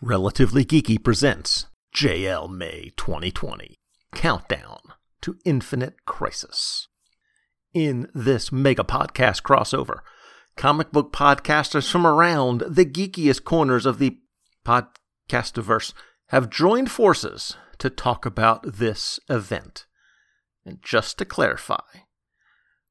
[0.00, 3.74] Relatively Geeky presents JL May 2020
[4.14, 4.78] Countdown
[5.22, 6.86] to Infinite Crisis.
[7.74, 10.02] In this mega podcast crossover,
[10.56, 14.20] comic book podcasters from around the geekiest corners of the
[14.64, 15.92] podcastiverse
[16.28, 19.86] have joined forces to talk about this event.
[20.64, 21.82] And just to clarify,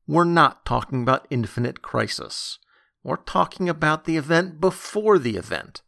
[0.05, 2.59] we're not talking about Infinite Crisis.
[3.01, 5.83] We're talking about the event before the event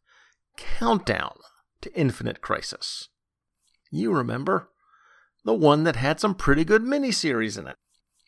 [0.60, 1.38] countdown
[1.82, 3.08] to Infinite Crisis.
[3.90, 4.70] You remember?
[5.46, 7.78] The one that had some pretty good miniseries in it.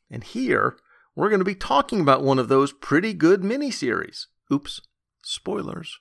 [0.09, 0.77] And here,
[1.15, 4.27] we're going to be talking about one of those pretty good miniseries.
[4.51, 4.81] Oops,
[5.21, 5.97] spoilers.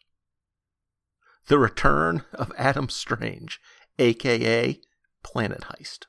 [1.49, 3.61] The Return of Adam Strange,
[3.99, 4.81] aka
[5.23, 6.07] Planet Heist.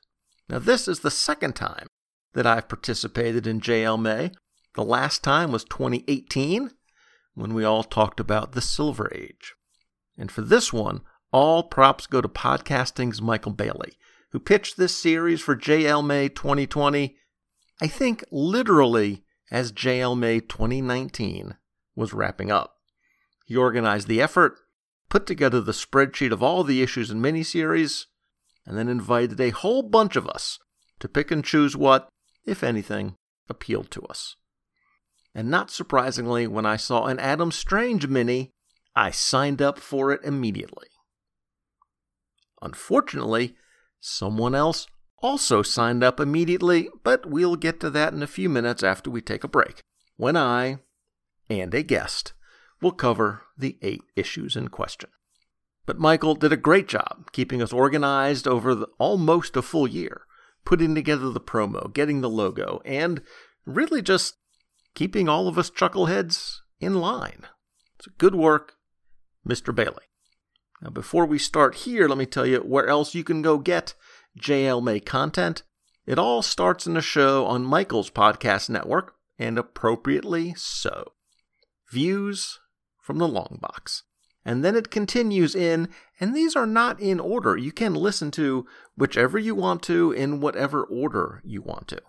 [0.48, 1.88] Now, this is the second time
[2.34, 4.30] that I've participated in JL May.
[4.74, 6.70] The last time was 2018,
[7.34, 9.54] when we all talked about the Silver Age.
[10.16, 11.00] And for this one,
[11.32, 13.94] all props go to podcasting's Michael Bailey,
[14.30, 17.16] who pitched this series for JL May 2020,
[17.80, 21.56] I think literally as JL May 2019
[21.96, 22.76] was wrapping up.
[23.46, 24.58] He organized the effort,
[25.08, 28.06] put together the spreadsheet of all the issues and miniseries,
[28.66, 30.58] and then invited a whole bunch of us
[31.00, 32.08] to pick and choose what,
[32.46, 33.16] if anything,
[33.48, 34.36] appealed to us.
[35.34, 38.51] And not surprisingly, when I saw an Adam Strange mini,
[38.94, 40.88] I signed up for it immediately.
[42.60, 43.54] Unfortunately,
[44.00, 44.86] someone else
[45.18, 49.20] also signed up immediately, but we'll get to that in a few minutes after we
[49.20, 49.80] take a break,
[50.16, 50.78] when I,
[51.48, 52.34] and a guest,
[52.80, 55.10] will cover the eight issues in question.
[55.86, 60.22] But Michael did a great job keeping us organized over the, almost a full year,
[60.64, 63.22] putting together the promo, getting the logo, and
[63.64, 64.34] really just
[64.94, 67.46] keeping all of us chuckleheads in line.
[67.98, 68.74] It's good work,
[69.46, 69.74] Mr.
[69.74, 70.04] Bailey.
[70.80, 73.94] Now, before we start here, let me tell you where else you can go get
[74.38, 75.62] JL May content.
[76.06, 81.12] It all starts in a show on Michael's podcast network, and appropriately so.
[81.90, 82.60] Views
[83.00, 84.04] from the long box.
[84.44, 85.88] And then it continues in,
[86.18, 87.56] and these are not in order.
[87.56, 88.66] You can listen to
[88.96, 92.02] whichever you want to in whatever order you want to.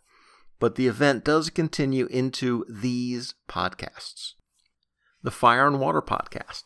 [0.59, 4.33] But the event does continue into these podcasts
[5.21, 6.63] the Fire and Water podcast,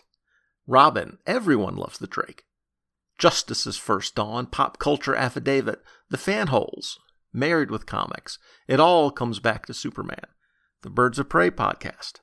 [0.67, 2.43] Robin, everyone loves the Drake.
[3.17, 6.97] Justice's First Dawn, Pop Culture Affidavit, The Fanholes,
[7.33, 8.37] Married with Comics.
[8.67, 10.27] It all comes back to Superman.
[10.83, 12.19] The Birds of Prey podcast,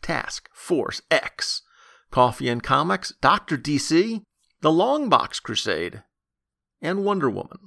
[0.00, 1.62] Task Force X,
[2.10, 3.58] Coffee and Comics, Dr.
[3.58, 4.22] DC,
[4.60, 6.02] The Long Box Crusade,
[6.80, 7.58] and Wonder Woman,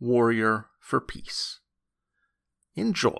[0.00, 1.60] Warrior for Peace.
[2.74, 3.18] Enjoy.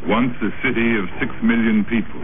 [0.04, 2.20] once a city of six million people.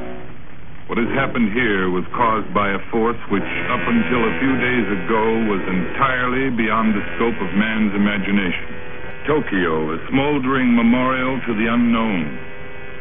[0.92, 4.88] What has happened here was caused by a force which, up until a few days
[5.00, 8.68] ago, was entirely beyond the scope of man's imagination.
[9.24, 12.52] Tokyo, a smoldering memorial to the unknown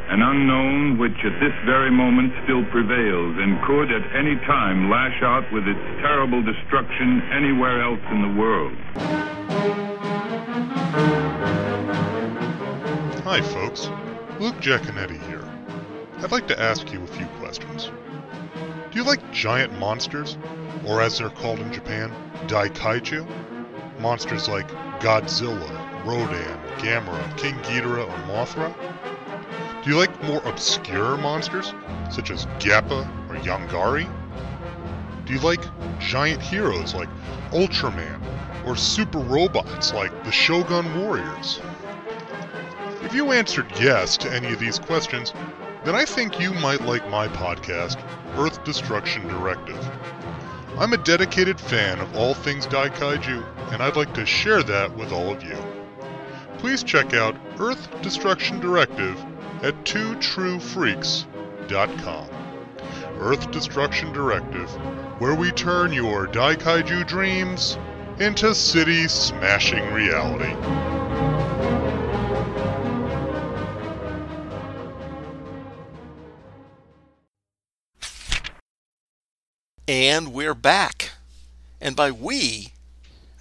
[0.10, 5.22] an unknown which at this very moment still prevails and could at any time lash
[5.24, 8.74] out with its terrible destruction anywhere else in the world.
[13.24, 13.90] Hi, folks.
[14.40, 15.48] Luke Giaconetti here.
[16.18, 17.92] I'd like to ask you a few questions.
[18.92, 20.38] Do you like giant monsters,
[20.86, 22.12] or as they're called in Japan,
[22.48, 23.26] Daikaiju?
[24.00, 24.70] Monsters like
[25.00, 28.76] Godzilla, Rodan, Gamera, King Ghidorah, or Mothra?
[29.84, 31.74] Do you like more obscure monsters,
[32.10, 34.10] such as Gappa or Yongari?
[35.26, 35.60] Do you like
[36.00, 37.10] giant heroes like
[37.52, 38.22] Ultraman,
[38.66, 41.60] or super robots like the Shogun Warriors?
[43.02, 45.34] If you answered yes to any of these questions,
[45.84, 48.02] then I think you might like my podcast,
[48.38, 49.86] Earth Destruction Directive.
[50.80, 55.12] I'm a dedicated fan of all things Daikaiju, and I'd like to share that with
[55.12, 55.58] all of you.
[56.60, 59.22] Please check out Earth Destruction Directive
[59.64, 62.30] at twotruefreaks.com.
[63.20, 64.70] Earth Destruction Directive,
[65.20, 67.78] where we turn your Daikaiju dreams
[68.20, 70.54] into city smashing reality.
[79.88, 81.12] And we're back.
[81.80, 82.74] And by we,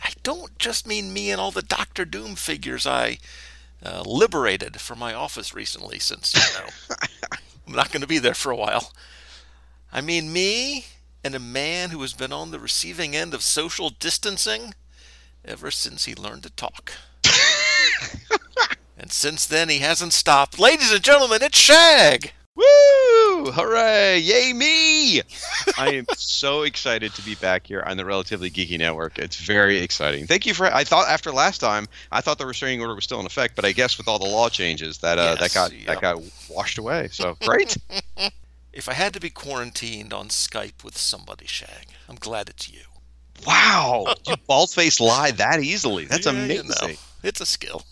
[0.02, 3.18] I don't just mean me and all the Doctor Doom figures I
[3.84, 6.96] uh, liberated from my office recently, since, you know,
[7.66, 8.92] I'm not going to be there for a while.
[9.92, 10.86] I mean me
[11.24, 14.74] and a man who has been on the receiving end of social distancing
[15.44, 16.92] ever since he learned to talk.
[18.98, 20.58] and since then, he hasn't stopped.
[20.58, 22.32] Ladies and gentlemen, it's Shag!
[22.54, 23.50] Woo!
[23.50, 24.18] Hooray!
[24.18, 25.22] Yay me!
[25.78, 29.18] I am so excited to be back here on the Relatively Geeky Network.
[29.18, 30.26] It's very exciting.
[30.26, 30.66] Thank you for.
[30.66, 33.64] I thought after last time, I thought the restraining order was still in effect, but
[33.64, 35.86] I guess with all the law changes, that uh, that got yep.
[35.86, 37.08] that got washed away.
[37.12, 37.76] So great.
[38.74, 42.80] If I had to be quarantined on Skype with somebody, Shag, I'm glad it's you.
[43.46, 44.14] wow!
[44.26, 46.06] You bald faced lie that easily.
[46.06, 46.88] That's Yeah, you amazing.
[46.88, 47.82] know, it's a skill.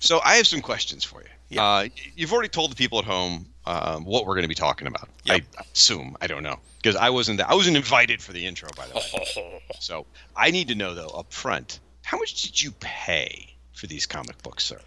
[0.00, 1.28] So I have some questions for you.
[1.48, 1.64] Yeah.
[1.64, 4.86] Uh, you've already told the people at home um, what we're going to be talking
[4.86, 5.08] about.
[5.24, 5.42] Yep.
[5.58, 6.16] I assume.
[6.20, 7.40] I don't know because I wasn't.
[7.40, 9.62] I wasn't invited for the intro, by the way.
[9.80, 10.06] So
[10.36, 14.42] I need to know though up front, how much did you pay for these comic
[14.42, 14.80] books, sir?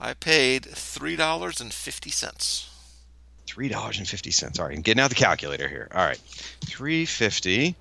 [0.00, 2.66] I paid three dollars and fifty cents.
[3.46, 4.58] Three dollars and fifty cents.
[4.58, 5.88] All right, I'm getting out the calculator here.
[5.94, 6.20] All right,
[6.64, 7.74] three fifty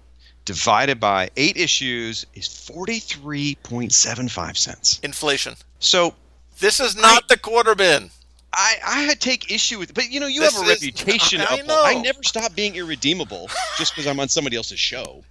[0.45, 4.99] divided by eight issues is forty three point seven five cents.
[5.03, 5.55] Inflation.
[5.79, 6.15] So
[6.59, 8.09] This is not the quarter bin.
[8.53, 8.75] I
[9.09, 11.41] I take issue with, but you know you This have a is- reputation.
[11.41, 11.81] I know.
[11.83, 15.23] I never stop being irredeemable just because I'm on somebody else's show.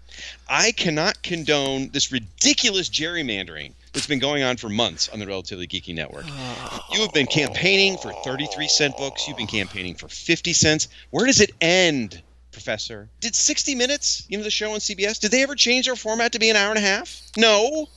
[0.49, 5.67] I cannot condone this ridiculous gerrymandering that's been going on for months on the Relatively
[5.69, 6.27] Geeky Network.
[6.93, 9.29] You have been campaigning for 33 cent books.
[9.29, 10.89] You've been campaigning for 50 cents.
[11.11, 12.21] Where does it end,
[12.51, 13.09] Professor?
[13.21, 16.33] Did 60 Minutes, you know, the show on CBS, did they ever change their format
[16.33, 17.21] to be an hour and a half?
[17.37, 17.89] No.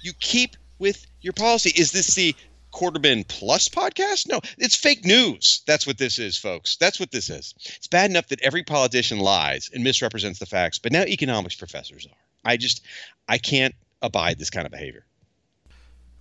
[0.00, 1.70] You keep with your policy.
[1.76, 2.34] Is this the
[2.70, 4.28] Quarter Bin Plus podcast?
[4.28, 5.62] No, it's fake news.
[5.66, 6.76] That's what this is, folks.
[6.76, 7.54] That's what this is.
[7.76, 12.06] It's bad enough that every politician lies and misrepresents the facts, but now economics professors
[12.06, 12.16] are.
[12.44, 12.82] I just,
[13.28, 15.04] I can't abide this kind of behavior.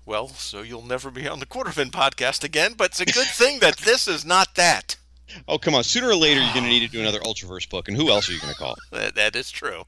[0.05, 3.27] Well, so you'll never be on the quarter bin podcast again, but it's a good
[3.27, 4.95] thing that this is not that.
[5.47, 5.83] Oh, come on.
[5.83, 8.27] Sooner or later, you're going to need to do another Ultraverse book, and who else
[8.29, 8.75] are you going to call?
[8.91, 9.83] That, that is true.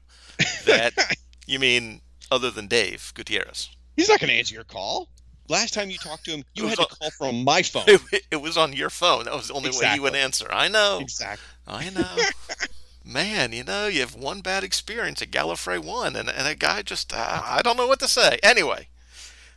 [0.64, 0.92] That
[1.46, 2.00] you mean
[2.30, 3.70] other than Dave Gutierrez?
[3.96, 5.08] He's not going to answer your call.
[5.52, 7.84] Last time you talked to him, you had was to call from my phone.
[7.86, 9.26] It, it was on your phone.
[9.26, 10.48] That was the only way he would answer.
[10.50, 10.98] I know.
[11.02, 11.44] Exactly.
[11.66, 12.16] I know.
[13.04, 16.80] Man, you know, you have one bad experience at Gallifrey One, and, and a guy
[16.80, 18.38] just, uh, I don't know what to say.
[18.42, 18.88] Anyway,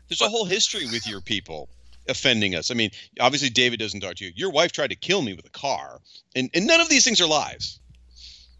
[0.10, 1.70] There's a whole history with your people
[2.10, 2.72] offending us.
[2.72, 2.90] I mean,
[3.22, 4.34] obviously, David doesn't talk to you.
[4.36, 6.02] Your wife tried to kill me with a car,
[6.36, 7.80] and, and none of these things are lies.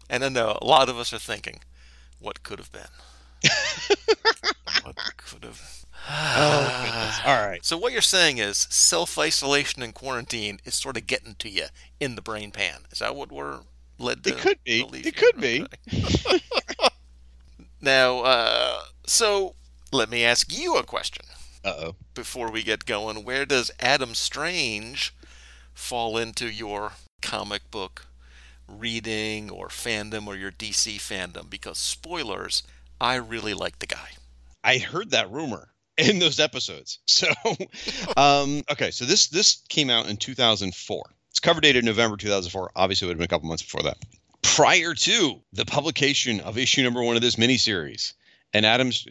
[0.08, 1.60] and I know a lot of us are thinking,
[2.18, 2.92] what could have been?
[4.84, 5.85] what could have.
[6.08, 7.20] Oh, goodness.
[7.24, 7.64] All right.
[7.64, 11.66] So what you're saying is self isolation and quarantine is sort of getting to you
[12.00, 12.82] in the brain pan.
[12.92, 13.60] Is that what we're
[13.98, 14.30] led to?
[14.30, 14.82] It could be.
[14.82, 15.66] It could be.
[17.80, 19.54] Now, uh, so
[19.92, 21.24] let me ask you a question
[21.64, 21.96] Uh oh.
[22.14, 23.24] before we get going.
[23.24, 25.14] Where does Adam Strange
[25.74, 26.92] fall into your
[27.22, 28.06] comic book
[28.66, 31.48] reading or fandom or your DC fandom?
[31.50, 32.62] Because spoilers,
[33.00, 34.10] I really like the guy.
[34.64, 35.68] I heard that rumor
[36.10, 36.98] in those episodes.
[37.16, 37.28] So,
[38.16, 41.02] um, okay, so this this came out in 2004.
[41.30, 42.72] It's cover dated November 2004.
[42.76, 43.96] Obviously, it would have been a couple months before that.
[44.42, 48.12] Prior to the publication of issue number one of this miniseries,
[48.56, 49.06] and Adams,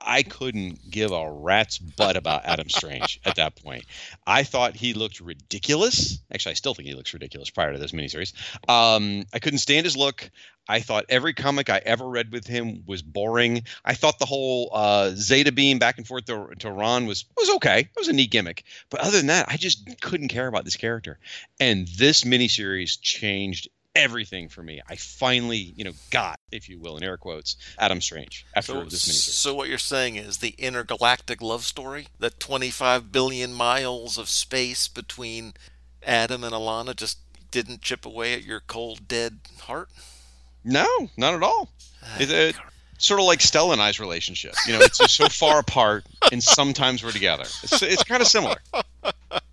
[0.00, 3.84] I couldn't give a rat's butt about Adam Strange at that point.
[4.26, 6.18] I thought he looked ridiculous.
[6.34, 8.32] Actually, I still think he looks ridiculous prior to this miniseries.
[8.68, 10.28] Um, I couldn't stand his look.
[10.68, 13.62] I thought every comic I ever read with him was boring.
[13.84, 17.50] I thought the whole uh, Zeta beam back and forth to, to Rann was was
[17.56, 17.80] okay.
[17.80, 18.64] It was a neat gimmick.
[18.90, 21.20] But other than that, I just couldn't care about this character.
[21.60, 24.80] And this miniseries changed everything for me.
[24.88, 28.84] I finally, you know, got, if you will, in air quotes, Adam Strange after So,
[28.84, 29.32] this miniseries.
[29.32, 34.88] so what you're saying is the intergalactic love story, the 25 billion miles of space
[34.88, 35.54] between
[36.02, 37.18] Adam and Alanna, just
[37.50, 39.88] didn't chip away at your cold, dead heart.
[40.64, 41.68] No, not at all.
[42.02, 42.56] Ah, it, it,
[42.98, 44.54] sort of like Stella and I's relationship.
[44.66, 47.44] You know, it's just so far apart, and sometimes we're together.
[47.62, 48.56] It's, it's kind of similar.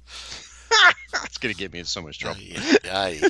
[1.24, 2.41] it's gonna get me in so much trouble.
[2.41, 3.29] Aye, aye.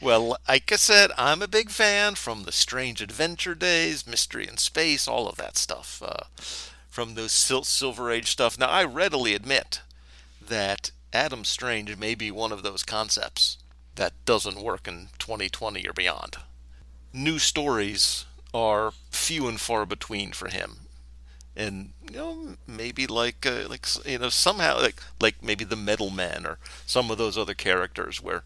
[0.00, 4.56] well, like I said, I'm a big fan from the Strange Adventure days, Mystery in
[4.56, 6.02] Space, all of that stuff.
[6.04, 6.24] Uh,
[6.96, 8.58] from those Sil- Silver Age stuff.
[8.58, 9.82] Now, I readily admit
[10.40, 13.58] that Adam Strange may be one of those concepts
[13.96, 16.36] that doesn't work in 2020 or beyond.
[17.12, 18.24] New stories
[18.54, 20.85] are few and far between for him.
[21.56, 26.10] And you know, maybe like uh, like you know somehow like like maybe the Metal
[26.10, 28.42] man or some of those other characters where,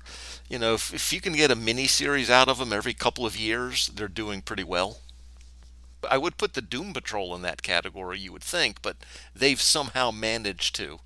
[0.48, 3.26] you know, if, if you can get a mini series out of them every couple
[3.26, 4.98] of years, they're doing pretty well.
[6.08, 8.96] I would put the Doom Patrol in that category, you would think, but
[9.34, 11.00] they've somehow managed to.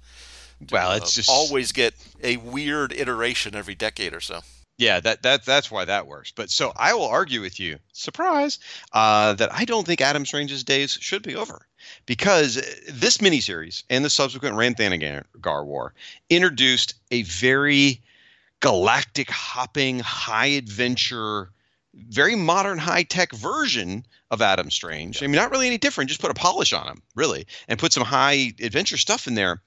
[0.68, 4.42] to, Well, it's uh, just- always get a weird iteration every decade or so.
[4.76, 6.32] Yeah, that that that's why that works.
[6.32, 8.58] But so I will argue with you, surprise,
[8.92, 11.64] uh, that I don't think Adam Strange's days should be over
[12.06, 12.54] because
[12.88, 15.94] this miniseries and the subsequent Rann-Thanagar War
[16.30, 18.00] introduced a very
[18.60, 21.50] galactic hopping, high adventure,
[21.94, 25.22] very modern, high tech version of Adam Strange.
[25.22, 26.08] I mean, not really any different.
[26.08, 29.60] Just put a polish on him, really, and put some high adventure stuff in there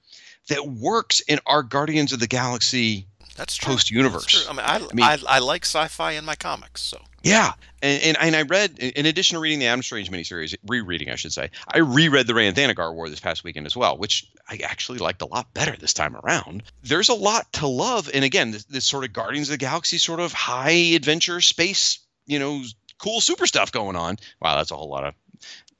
[0.48, 3.06] that works in our Guardians of the Galaxy
[3.36, 3.74] That's true.
[3.74, 4.46] post universe.
[4.48, 8.16] I mean, I, mean- I, I like sci-fi in my comics, so Yeah, and, and
[8.20, 11.50] and I read in addition to reading the Adam Strange miniseries, rereading I should say,
[11.66, 15.26] I reread the Rann-Thanagar War this past weekend as well, which I actually liked a
[15.26, 16.62] lot better this time around.
[16.84, 19.98] There's a lot to love, and again, this, this sort of Guardians of the Galaxy
[19.98, 22.62] sort of high adventure space, you know,
[22.98, 24.16] cool super stuff going on.
[24.40, 25.14] Wow, that's a whole lot of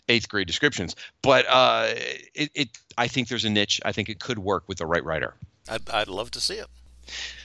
[0.09, 1.89] eighth grade descriptions, but uh,
[2.35, 3.81] it, it I think there's a niche.
[3.85, 5.35] I think it could work with the right writer.
[5.69, 6.67] I'd, I'd love to see it.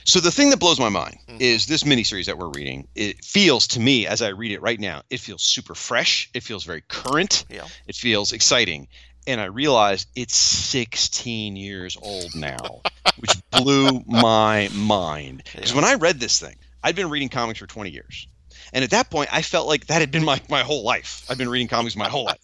[0.04, 1.40] So the thing that blows my mind Mhm.
[1.40, 2.86] is this miniseries that we're reading.
[2.94, 6.28] It feels to me, as I read it right now, it feels super fresh.
[6.34, 7.44] It feels very current.
[7.48, 7.66] Yeah.
[7.86, 8.88] It feels exciting.
[9.26, 12.82] And I realized it's 16 years old now,
[13.18, 15.42] which blew my mind.
[15.52, 15.76] Because Yeah.
[15.76, 18.26] when I read this thing, I'd been reading comics for 20 years.
[18.74, 21.22] And at that point, I felt like that had been my, my whole life.
[21.30, 22.38] I've been reading comics my whole life.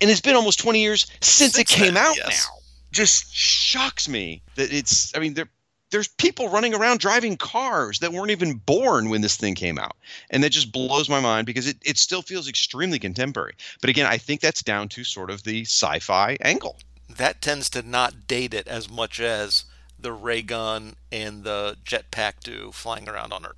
[0.00, 2.46] And it's been almost 20 years since, it came then, out yes.
[2.48, 2.56] now.
[2.92, 5.48] Just shocks me that it's, I mean, there,
[5.90, 9.96] there's people running around driving cars that weren't even born when this thing came out.
[10.30, 13.54] And that just blows my mind because it, it still feels extremely contemporary.
[13.80, 16.78] But again, I think that's down to sort of the sci fi angle.
[17.08, 19.64] That tends to not date it as much as
[19.98, 23.56] the ray gun and the jetpack do flying around on Earth.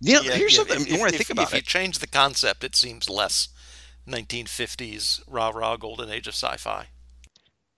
[0.00, 1.98] Know, Yeah, here's yeah, something, if- the more I think if- about if you change
[2.00, 3.48] the concept, it seems less
[4.06, 6.86] 1950s rah rah golden age of sci-fi.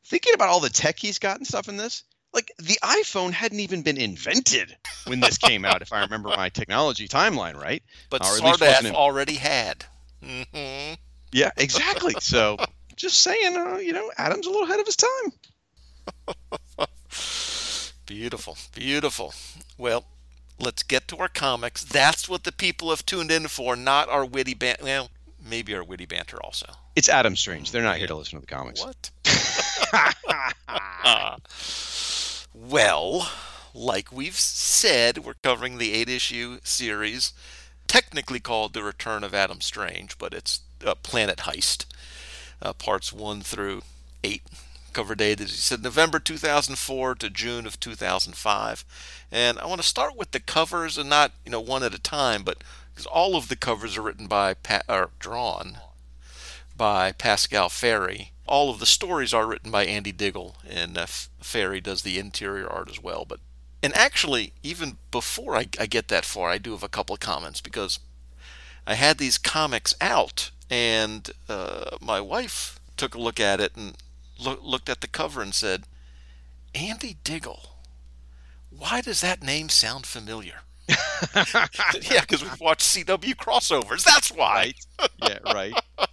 [0.06, 3.60] Thinking about all the tech he's got and stuff in this, like the iPhone hadn't
[3.60, 7.82] even been invented when this came out, if I remember my technology timeline right.
[8.08, 9.84] But Or at Sardath already had.
[10.22, 10.94] hmm
[11.32, 12.14] Yeah, exactly.
[12.20, 12.56] so
[12.96, 15.32] just saying, uh, you know, Adam's a little ahead of his time.
[18.06, 19.32] Beautiful, beautiful.
[19.78, 20.04] Well,
[20.58, 21.84] let's get to our comics.
[21.84, 24.76] That's what the people have tuned in for, not our witty ban.
[24.82, 25.10] Well,
[25.48, 26.66] maybe our witty banter also.
[26.96, 27.70] It's Adam Strange.
[27.70, 28.84] They're not here to listen to the comics.
[28.84, 29.10] What?
[32.54, 33.28] Well,
[33.74, 37.32] like we've said, we're covering the eight issue series,
[37.86, 41.86] technically called The Return of Adam Strange, but it's uh, Planet Heist,
[42.60, 43.82] uh, parts one through
[44.22, 44.42] eight.
[44.92, 48.84] Cover date, as you said, November 2004 to June of 2005.
[49.30, 51.98] And I want to start with the covers and not, you know, one at a
[52.00, 55.78] time, but because all of the covers are written by, pa- or drawn
[56.76, 58.32] by Pascal Ferry.
[58.50, 62.68] All of the stories are written by Andy Diggle, and uh, Ferry does the interior
[62.68, 63.24] art as well.
[63.24, 63.38] But
[63.80, 67.20] and actually, even before I, I get that far, I do have a couple of
[67.20, 68.00] comments because
[68.88, 73.96] I had these comics out, and uh, my wife took a look at it and
[74.38, 75.84] loo- looked at the cover and said,
[76.74, 77.76] "Andy Diggle,
[78.70, 80.62] why does that name sound familiar?"
[82.10, 84.02] yeah, because we've watched CW crossovers.
[84.02, 84.72] That's why.
[84.98, 85.10] Right.
[85.22, 85.74] yeah, right.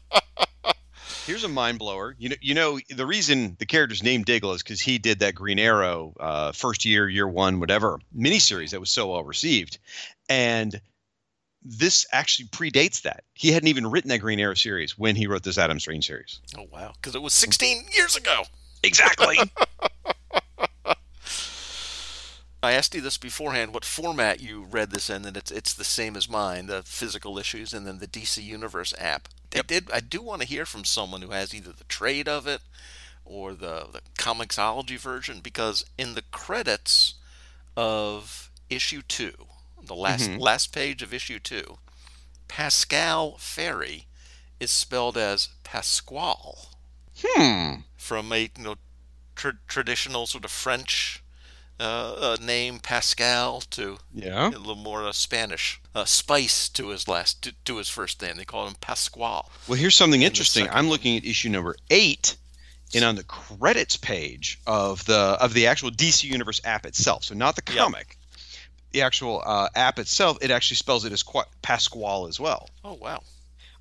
[1.28, 2.16] Here's a mind blower.
[2.18, 5.36] You know, you know the reason the character's named Diggle is because he did that
[5.36, 9.78] Green Arrow uh, first year, year one, whatever miniseries that was so well received,
[10.30, 10.80] and
[11.66, 13.26] this actually predates that.
[13.34, 16.40] He hadn't even written that Green Arrow series when he wrote this Adam Strange series.
[16.58, 18.44] Oh wow, because it was 16 years ago.
[18.82, 19.38] Exactly.
[22.64, 25.84] I asked you this beforehand, what format you read this in, and it's it's the
[25.84, 29.28] same as mine, the physical issues and then the DC Universe app.
[29.56, 32.48] I did I do want to hear from someone who has either the trade of
[32.48, 32.62] it
[33.26, 37.16] or the, the comiXology version, because in the credits
[37.76, 39.48] of issue two,
[39.82, 40.40] the last Mhm.
[40.40, 41.78] last page of issue two,
[42.48, 44.08] Pascal Ferry
[44.60, 46.70] is spelled as Pasquale
[47.22, 47.82] hmm.
[47.98, 48.76] from a you know
[49.36, 51.22] tr- traditional sort of French
[51.80, 54.48] uh, uh, name Pascal to Yeah.
[54.48, 58.38] a little more uh, Spanish uh, spice to his last to, to his first name.
[58.38, 59.44] They called him Pasquale.
[59.68, 60.68] Well, here's something interesting.
[60.72, 62.36] I'm looking at issue number eight,
[62.96, 67.36] and on the credits page of the of the actual DC Universe app itself, so
[67.36, 67.78] not the Yep.
[67.84, 68.18] comic.
[68.94, 72.70] the actual uh, app itself, it actually spells it as Qu- Pasquale as well.
[72.84, 73.22] Oh wow.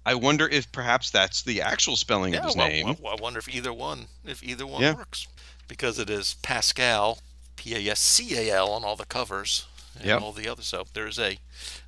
[0.04, 2.88] I wonder if perhaps that's the actual spelling Yeah, of his well, name.
[3.08, 4.94] I wonder if either one, if either one Yeah.
[4.94, 5.26] works,
[5.68, 7.18] because it is Pascal,
[7.56, 10.22] P A S C A L on all the covers and Yep.
[10.22, 10.66] all the others.
[10.66, 11.38] So there's a,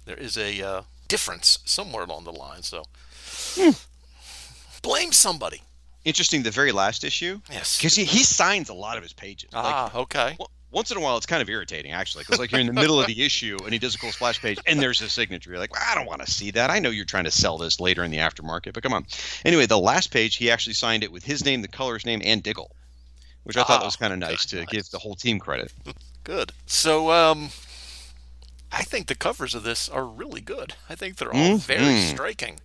[0.06, 2.62] there is a uh, difference somewhere along the line.
[2.62, 2.84] So
[3.54, 3.70] Hmm.
[4.82, 5.62] blame somebody.
[6.04, 7.76] Interesting, the very last issue, Yes.
[7.76, 9.52] because he, he signs a lot of his pages.
[9.52, 10.30] Like, ah, okay.
[10.38, 12.72] w- once in a while, it's kind of irritating, actually, because like you're in the
[12.72, 15.50] middle of the issue and he does a cool splash page and there's a signature.
[15.50, 16.70] You're like, well, I don't want to see that.
[16.70, 19.06] I know you're trying to sell this later in the aftermarket, but come on.
[19.44, 22.42] Anyway, the last page, he actually signed it with his name, the color's name, and
[22.42, 22.70] Diggle,
[23.48, 25.72] which I thought Ah, was kind of nice to give the whole team credit.
[26.24, 26.52] Good.
[26.66, 27.48] So, um,
[28.70, 30.74] I think the covers of this are really good.
[30.90, 32.12] I think they're all very Mhm.
[32.12, 32.60] striking.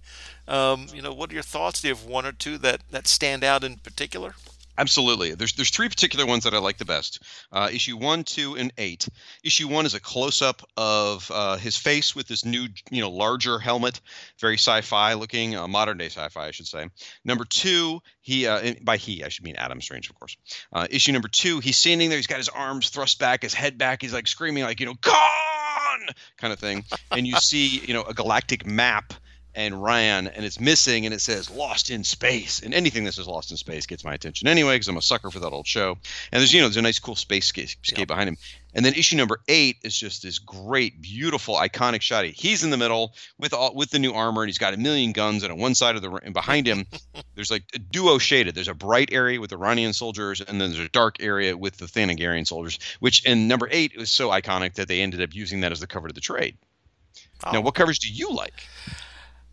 [0.49, 1.79] Um, you know, what are your thoughts?
[1.79, 4.35] Do you have one or two that that stand out in particular?
[4.77, 5.35] Absolutely.
[5.35, 7.21] There's there's three particular ones that I like the best.
[7.51, 9.07] Uh, issue one, two, and eight.
[9.43, 13.11] Issue one is a close up of uh, his face with this new, you know,
[13.11, 14.01] larger helmet,
[14.39, 16.89] very sci-fi looking, uh, modern day sci-fi, I should say.
[17.23, 20.37] Number two, he uh, by he I should mean Adam Strange, of course.
[20.71, 22.17] Uh, issue number two, he's standing there.
[22.17, 24.01] He's got his arms thrust back, his head back.
[24.01, 26.83] He's like screaming, like you know, "Gone!" kind of thing.
[27.11, 29.13] And you see, you know, a galactic map
[29.55, 33.27] and Rann and it's missing, and it says "Lost in Space." And anything that says
[33.27, 35.97] "Lost in Space" gets my attention anyway, because I'm a sucker for that old show.
[36.31, 38.37] And there's, you know, there's a nice, cool space scape, scape behind him.
[38.75, 42.25] And then issue number eight is just this great, beautiful, iconic shot.
[42.25, 45.11] He's in the middle with all with the new armor, and he's got a million
[45.11, 45.43] guns.
[45.43, 46.85] And on one side of the and behind him,
[47.35, 48.55] there's like a duo shaded.
[48.55, 51.77] There's a bright area with the Rannian soldiers, and then there's a dark area with
[51.77, 52.79] the Thanagarian soldiers.
[52.99, 55.87] Which in number eight was so iconic that they ended up using that as the
[55.87, 56.57] cover to the trade.
[57.45, 57.61] Now, Oh.
[57.61, 58.63] what covers do you like?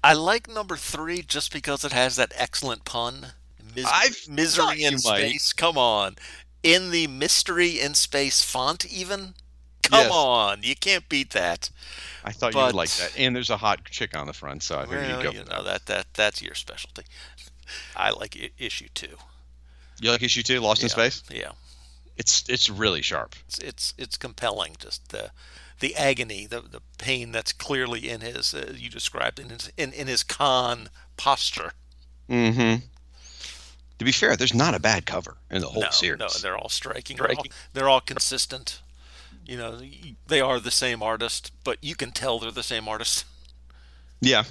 [0.02, 3.28] I like number three just because it has that excellent pun.
[3.75, 5.19] Mis- I've misery in you might.
[5.28, 5.52] space.
[5.52, 6.16] Come on,
[6.62, 9.35] in the mystery in space font, even.
[9.83, 10.11] Come Yes.
[10.12, 11.71] on, you can't beat that.
[12.25, 13.16] I thought you would like that.
[13.16, 15.38] And there's a hot chick on the front, so I figured Well, you'd go.
[15.38, 15.87] you know that.
[15.87, 17.04] that that that's your specialty.
[17.97, 19.16] I like I- issue two.
[20.00, 21.23] You like issue two, Lost in Space?
[21.30, 21.52] Yeah,
[22.17, 23.34] It's it's really sharp.
[23.49, 24.76] it's it's it's compelling.
[24.78, 25.30] Just the
[25.80, 28.54] the agony, the the pain that's clearly in his.
[28.54, 31.73] Uh, you described in his in, in his con posture.
[32.28, 32.84] Mm-hmm.
[33.99, 36.19] To be fair, there's not a bad cover in the whole no, series.
[36.21, 37.16] no, they're all striking.
[37.19, 38.80] They're all, they're all consistent.
[39.45, 39.80] You know,
[40.28, 43.25] they are the same artist, but you can tell they're the same artist.
[44.21, 44.45] yeah,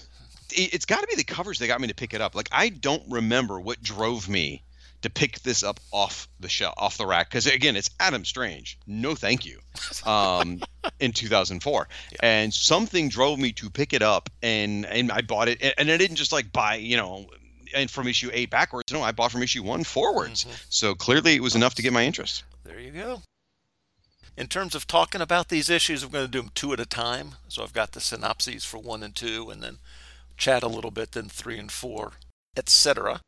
[0.51, 2.35] It- it's got to be the covers that got me to pick it up.
[2.35, 4.61] Like I don't remember what drove me
[5.01, 7.29] to pick this up off the shelf, off the rack.
[7.29, 8.77] Because again, it's Adam Strange.
[8.85, 9.59] No, thank you.
[10.05, 10.61] Um,
[10.99, 11.87] in 2004,
[12.21, 15.97] and something drove me to pick it up, and and I bought it, and- I
[15.97, 17.29] didn't just like buy, you know.
[17.75, 20.47] And from issue eight backwards, no, I bought from issue one forwards.
[20.69, 22.43] So clearly, it was enough to get my interest.
[22.63, 23.21] There you go.
[24.35, 26.85] In terms of talking about these issues, I'm going to do them two at a
[26.85, 27.35] time.
[27.47, 29.77] So I've got the synopses for one and two, and then
[30.35, 32.13] chat a little bit, then three and four,
[32.57, 33.21] etc.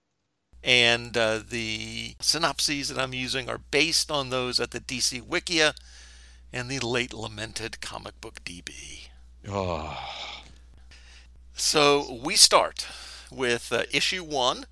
[0.63, 5.74] And uh, the synopses that I'm using are based on those at the DC Wikia
[6.54, 9.08] and the late lamented Comic Book DB.
[9.47, 9.97] Oh,
[11.56, 12.88] So we start
[13.32, 14.65] with uh, issue one.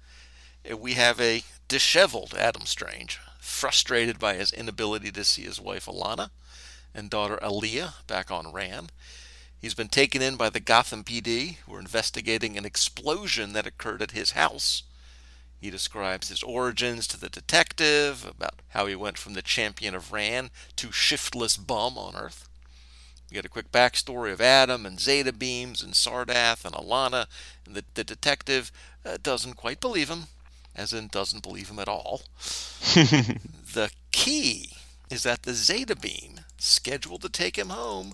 [0.77, 6.29] We have a disheveled Adam Strange, frustrated by his inability to see his wife Alanna
[6.93, 8.89] and daughter Aleea back on Rann.
[9.59, 14.01] He's been taken in by the Gotham PD, who are investigating an explosion that occurred
[14.01, 14.83] at his house.
[15.59, 20.13] He describes his origins to the detective, about how he went from the champion of
[20.13, 22.47] Rann to shiftless bum on Earth.
[23.29, 27.27] We get a quick backstory of Adam and Zeta Beams and Sardath and Alanna,
[27.65, 28.71] and the, the detective
[29.05, 30.27] uh, doesn't quite believe him,
[30.75, 32.21] as in doesn't believe him at all.
[32.39, 34.71] the key
[35.09, 38.13] is that the Zeta Beam, scheduled to take him home,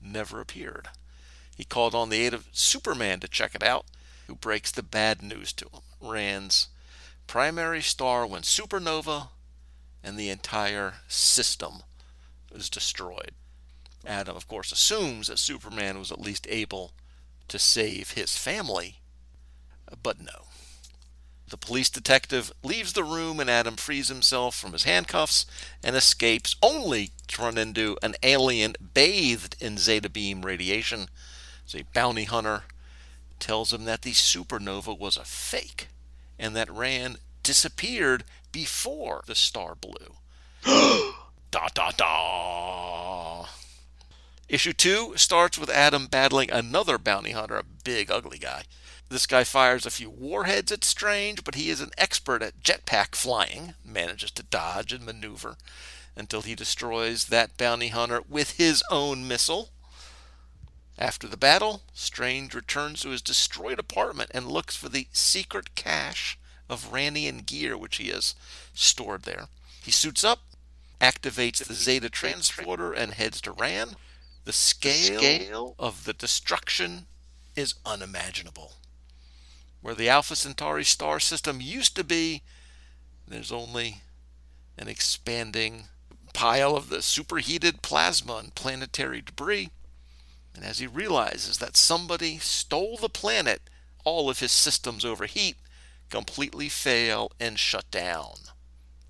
[0.00, 0.88] never appeared.
[1.56, 3.86] He called on the aid of Superman to check it out,
[4.26, 5.80] who breaks the bad news to him.
[6.00, 6.68] Rann's
[7.26, 9.28] primary star went supernova,
[10.02, 11.82] and the entire system
[12.52, 13.32] was destroyed.
[14.06, 16.92] Adam, of course, assumes that Superman was at least able
[17.48, 19.00] to save his family,
[20.02, 20.46] but no.
[21.48, 25.46] The police detective leaves the room and Adam frees himself from his handcuffs
[25.82, 31.08] and escapes only to run into an alien bathed in Zeta beam radiation.
[31.64, 32.64] So a bounty hunter
[33.38, 35.88] tells him that the supernova was a fake
[36.38, 40.16] and that Rann disappeared before the star blew.
[41.50, 43.46] da da da.
[44.48, 48.62] Issue 2 starts with Adam battling another bounty hunter, a big, ugly guy.
[49.08, 53.14] This guy fires a few warheads at Strange, but he is an expert at jetpack
[53.14, 55.56] flying, manages to dodge and maneuver
[56.16, 59.70] until he destroys that bounty hunter with his own missile.
[60.98, 66.38] After the battle, Strange returns to his destroyed apartment and looks for the secret cache
[66.68, 68.34] of Rannian gear which he has
[68.74, 69.48] stored there.
[69.82, 70.40] He suits up,
[71.00, 73.96] activates the Zeta transporter, and heads to Rann.
[74.44, 77.06] The scale, scale of the destruction
[77.54, 78.72] is unimaginable.
[79.82, 82.42] Where the Alpha Centauri star system used to be,
[83.28, 84.02] there's only
[84.78, 85.88] an expanding
[86.32, 89.70] pile of the superheated plasma and planetary debris.
[90.56, 93.60] And as he realizes that somebody stole the planet,
[94.04, 95.56] all of his systems overheat,
[96.08, 98.36] completely fail, and shut down.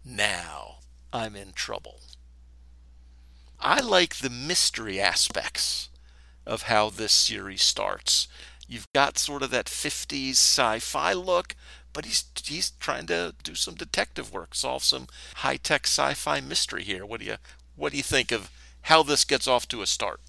[0.05, 0.79] Now
[1.13, 2.01] I'm in trouble.
[3.61, 5.89] I like the mystery aspects
[6.45, 8.29] of how this series starts.
[8.69, 11.55] You've got sort of that 50s sci-fi look,
[11.93, 15.07] but he's he's trying to do some detective work, solve some
[15.37, 17.07] high-tech sci-fi mystery here.
[17.07, 17.37] What do you
[17.77, 18.51] what do you think of
[18.83, 20.21] how this gets off to a start?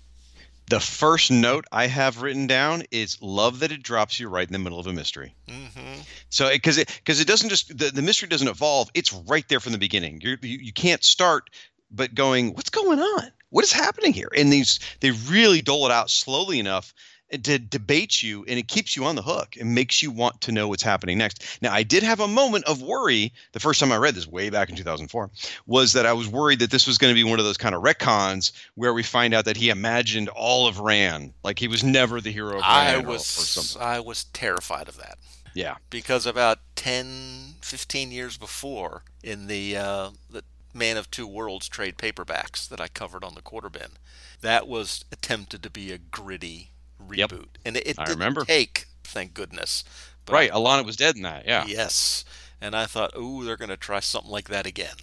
[0.70, 4.52] The first note I have written down is love that it drops you right in
[4.52, 5.34] the middle of a mystery.
[5.48, 6.02] Mm-hmm.
[6.30, 9.62] So because it because it doesn't just the, the mystery doesn't evolve, it's right there
[9.62, 10.20] from the beginning.
[10.22, 11.50] You're, you you can't start
[11.90, 13.32] but going, what's going on?
[13.50, 14.30] What is happening here?
[14.36, 16.94] And these they really dole it out slowly enough
[17.32, 20.52] to debate you and it keeps you on the hook and makes you want to
[20.52, 21.62] know what's happening next.
[21.62, 24.50] Now, I did have a moment of worry the first time I read this way
[24.50, 25.30] back in 2004
[25.66, 27.76] was that I was worried that this was going to be one of those kind
[27.76, 31.84] of retcons where we find out that he imagined all of Rann, like he was
[31.84, 35.18] never the hero of Rann I was I was terrified of that.
[35.54, 35.76] Yeah.
[35.90, 41.98] Because about 10 15 years before in the uh, the Man of Two Worlds trade
[41.98, 43.94] paperbacks that I covered on the quarter bin,
[44.42, 47.32] that was attempted to be a gritty reboot, yep.
[47.66, 48.46] and it, it didn't remember.
[48.46, 49.84] take, thank goodness.
[50.26, 51.46] But right, Alanna was dead in that.
[51.46, 51.66] Yeah.
[51.68, 52.26] Yes,
[52.62, 54.98] and I thought, oh, they're going to try something like that again,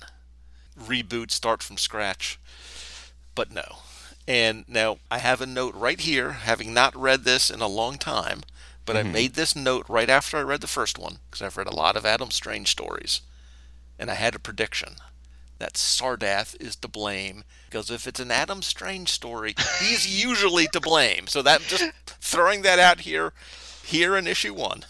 [0.78, 2.38] reboot, start from scratch,
[3.34, 3.78] but no.
[4.26, 7.98] And now I have a note right here, having not read this in a long
[7.98, 8.40] time,
[8.86, 9.08] but mm-hmm.
[9.08, 11.76] I made this note right after I read the first one because I've read a
[11.76, 13.20] lot of Adam Strange stories,
[13.98, 14.96] and I had a prediction
[15.64, 20.80] that Sardath is to blame because if it's an Adam Strange story, he's usually to
[20.80, 21.26] blame.
[21.26, 23.32] So that just throwing that out here,
[23.82, 24.84] here in issue one.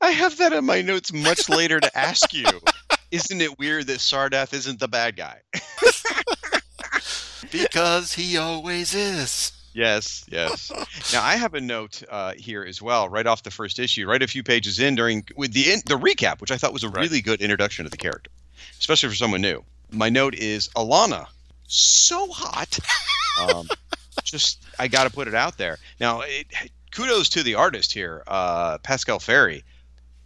[0.00, 2.46] I have that in my notes much later to ask you.
[3.10, 5.42] Isn't it weird that Sardath isn't the bad guy?
[7.52, 9.52] because he always is.
[9.74, 10.72] Yes, yes.
[11.12, 14.22] Now I have a note uh, here as well, right off the first issue, right
[14.22, 16.88] a few pages in during with the in, the recap, which I thought was a
[16.88, 17.02] right.
[17.02, 18.30] really good introduction to the character,
[18.80, 21.26] especially for someone new my note is Alanna,
[21.66, 22.78] so hot.
[23.38, 23.68] Um,
[24.24, 25.76] just I got to put it out there.
[26.00, 26.46] Now, it,
[26.90, 29.62] kudos to the artist here, uh, Pascal Ferry.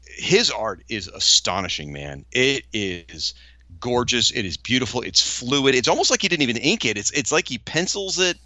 [0.07, 2.25] His art is astonishing, man.
[2.31, 3.35] It is
[3.81, 4.31] gorgeous.
[4.31, 5.03] It is beautiful.
[5.03, 5.75] It's fluid.
[5.75, 6.97] It's almost like he didn't even ink it.
[6.97, 8.39] It's it's like he pencils it.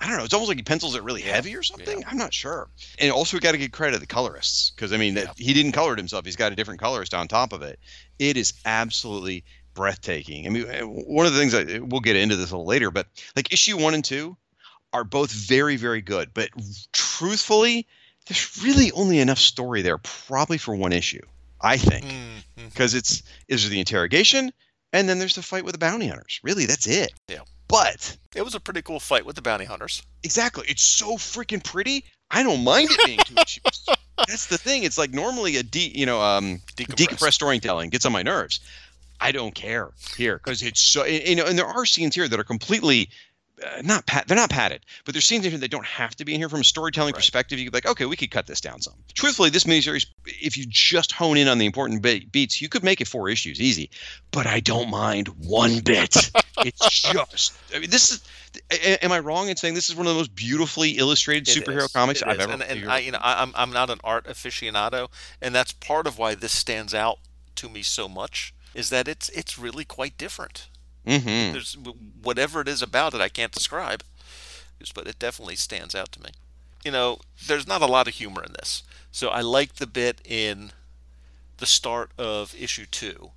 [0.00, 0.24] I don't know.
[0.24, 2.00] It's almost like he pencils it really heavy or something.
[2.00, 2.08] Yeah.
[2.10, 2.68] I'm not sure.
[2.98, 5.32] And also, we got to give credit to the colorists because I mean, yeah.
[5.36, 6.24] he didn't color it himself.
[6.24, 7.78] He's got a different colorist on top of it.
[8.18, 10.46] It is absolutely breathtaking.
[10.46, 12.90] I mean, eh, one of the things that we'll get into this a little later,
[12.90, 13.06] but
[13.36, 14.36] like issue one and two
[14.92, 16.30] are both very, very good.
[16.34, 16.50] But
[16.92, 17.86] truthfully,
[18.26, 21.22] there's really only enough story there, probably for one issue,
[21.60, 22.06] I think,
[22.56, 22.98] because mm-hmm.
[22.98, 24.52] it's is the interrogation,
[24.92, 26.40] and then there's the fight with the bounty hunters.
[26.42, 27.12] Really, that's it.
[27.28, 27.40] Yeah.
[27.68, 30.02] But it was a pretty cool fight with the bounty hunters.
[30.22, 30.66] Exactly.
[30.68, 32.04] It's so freaking pretty.
[32.30, 33.86] I don't mind it being two issues.
[34.28, 34.84] That's the thing.
[34.84, 37.06] It's like normally a de, you know, um, decompressed.
[37.06, 38.60] decompressed storytelling gets on my nerves.
[39.22, 42.40] I don't care here because it's so you know, and there are scenes here that
[42.40, 43.08] are completely
[43.62, 46.24] uh, not pat, they're not padded, but there's scenes in here that don't have to
[46.24, 47.18] be in here from a storytelling right.
[47.18, 47.58] perspective.
[47.58, 48.94] You could be like, okay, we could cut this down some.
[49.14, 53.00] Truthfully, this miniseries, if you just hone in on the important beats, you could make
[53.00, 53.90] it four issues easy.
[54.32, 56.16] But I don't mind one bit.
[56.58, 58.24] it's just, I mean, this is.
[59.00, 61.84] Am I wrong in saying this is one of the most beautifully illustrated it superhero
[61.84, 61.92] is.
[61.92, 62.42] comics it I've is.
[62.42, 62.52] ever?
[62.52, 65.08] And, and I, you know, I, I'm I'm not an art aficionado,
[65.40, 67.18] and that's part of why this stands out
[67.54, 70.68] to me so much is that it's it's really quite different.
[71.06, 71.52] Mm-hmm.
[71.52, 71.76] There's
[72.22, 74.02] whatever it is about it I can't describe,
[74.94, 76.30] but it definitely stands out to me.
[76.84, 80.20] You know, there's not a lot of humor in this, so I like the bit
[80.24, 80.72] in
[81.58, 83.30] the start of issue two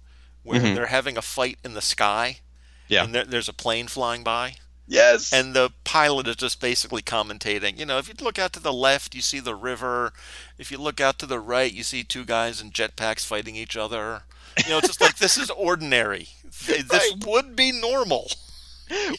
[0.45, 0.75] where mm-hmm.
[0.75, 2.39] they're having a fight in the sky.
[2.87, 3.03] Yeah.
[3.03, 4.57] And there, there's a plane flying by.
[4.87, 5.33] Yes.
[5.33, 7.79] And the pilot is just basically commentating.
[7.79, 10.13] You know, if you look out to the left, you see the river.
[10.59, 13.75] If you look out to the right, you see two guys in jetpacks fighting each
[13.75, 14.21] other.
[14.63, 16.27] You know, it's just like this is ordinary.
[16.67, 17.25] This right.
[17.27, 18.27] would be normal.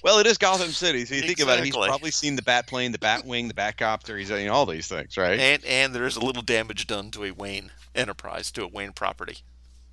[0.02, 1.64] Well, it is Gotham City, so you think about it.
[1.64, 4.18] He's probably seen the Batplane, the Batwing, the Batcopter.
[4.18, 5.38] He's seen all these things, right?
[5.38, 8.92] And and there is a little damage done to a Wayne enterprise, to a Wayne
[8.92, 9.38] property.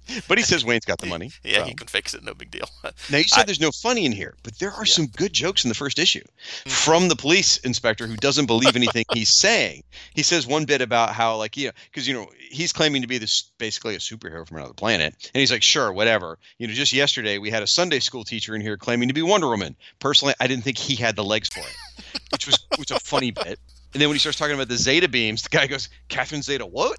[0.27, 1.31] but he says Wayne's got the money.
[1.43, 1.63] Yeah, so.
[1.65, 2.23] he can fix it.
[2.23, 2.67] No big deal.
[3.09, 4.93] Now you said I- there's no funny in here, but there are Yeah.
[4.93, 6.23] some good jokes in the first issue
[6.65, 6.71] Mhm.
[6.71, 9.83] from the police inspector who doesn't believe anything he's saying.
[10.13, 13.07] He says one bit about how like you know because you know he's claiming to
[13.07, 16.37] be this basically a superhero from another planet, and he's like sure whatever.
[16.57, 19.21] You know just yesterday we had a Sunday school teacher in here claiming to be
[19.21, 19.75] Wonder Woman.
[19.99, 23.05] Personally, I didn't think he had the legs for it, which was which was a
[23.05, 23.59] funny bit.
[23.93, 26.65] And then when he starts talking about the Zeta beams, the guy goes, "Catherine Zeta,
[26.65, 26.97] what?"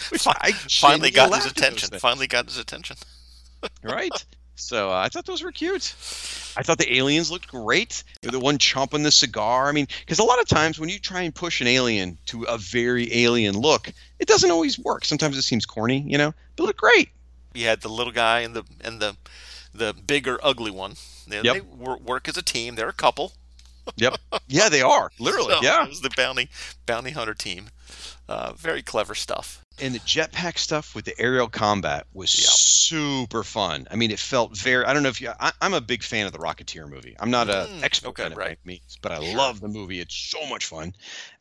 [0.26, 1.90] I Finally got his attention.
[1.98, 2.96] Finally got his attention.
[3.82, 4.10] right?
[4.54, 5.94] So uh, I thought those were cute.
[6.56, 8.04] I thought the aliens looked great.
[8.22, 9.68] The one chomping the cigar.
[9.68, 12.44] I mean, because a lot of times when you try and push an alien to
[12.44, 15.04] a very alien look, it doesn't always work.
[15.04, 16.32] Sometimes it seems corny, you know.
[16.56, 17.08] But look great.
[17.54, 19.16] You had the little guy and the and the
[19.74, 20.94] the bigger ugly one.
[21.26, 21.54] They, Yep.
[21.54, 22.74] they wor- work as a team.
[22.74, 23.32] They're a couple.
[23.96, 24.16] Yep.
[24.48, 25.54] Yeah, they are literally.
[25.54, 25.82] So yeah.
[25.84, 26.48] it was the bounty
[26.86, 27.68] bounty hunter team.
[28.28, 29.60] Uh, very clever stuff.
[29.82, 33.86] And the jetpack stuff with the aerial combat was super fun.
[33.90, 34.84] I mean, it felt very.
[34.84, 35.32] I don't know if you.
[35.40, 37.16] I, I'm a big fan of the Rocketeer movie.
[37.18, 38.58] I'm not a Mm, expert okay, on it right.
[38.64, 40.00] means, but I love the movie.
[40.00, 40.94] It's so much fun.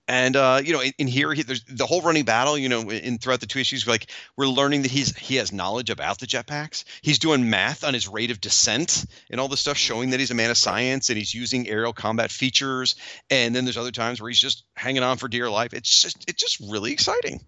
[0.07, 2.57] And uh, you know, in, in here, he, there's the whole running battle.
[2.57, 5.91] You know, in throughout the two issues, like we're learning that he's he has knowledge
[5.91, 6.83] about the jetpacks.
[7.03, 10.31] He's doing math on his rate of descent and all this stuff, showing that he's
[10.31, 12.95] a man of science and he's using aerial combat features.
[13.29, 15.73] And then there's other times where he's just hanging on for dear life.
[15.73, 17.39] It's just it's just really exciting.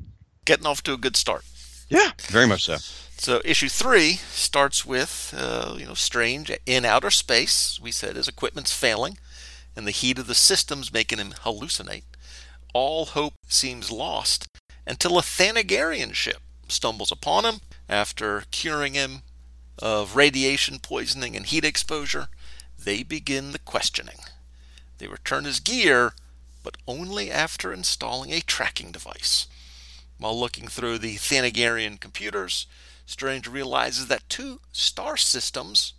[0.46, 1.44] Getting off to a good start.
[1.90, 2.78] Yeah, very much so.
[3.18, 7.80] So issue three starts with uh, you know Strange in outer space.
[7.82, 9.18] We said his equipment's failing,
[9.76, 12.04] and the heat of the system's making him hallucinate.
[12.74, 14.48] All hope seems lost
[14.86, 19.22] until a Thanagarian ship stumbles upon him after curing him
[19.80, 22.28] of radiation poisoning and heat exposure.
[22.78, 24.18] They begin the questioning.
[24.98, 26.14] They return his gear,
[26.64, 29.48] but only after installing a tracking device.
[30.24, 32.66] While looking through the Thanagarian computers,
[33.06, 35.96] Strange realizes that two star systems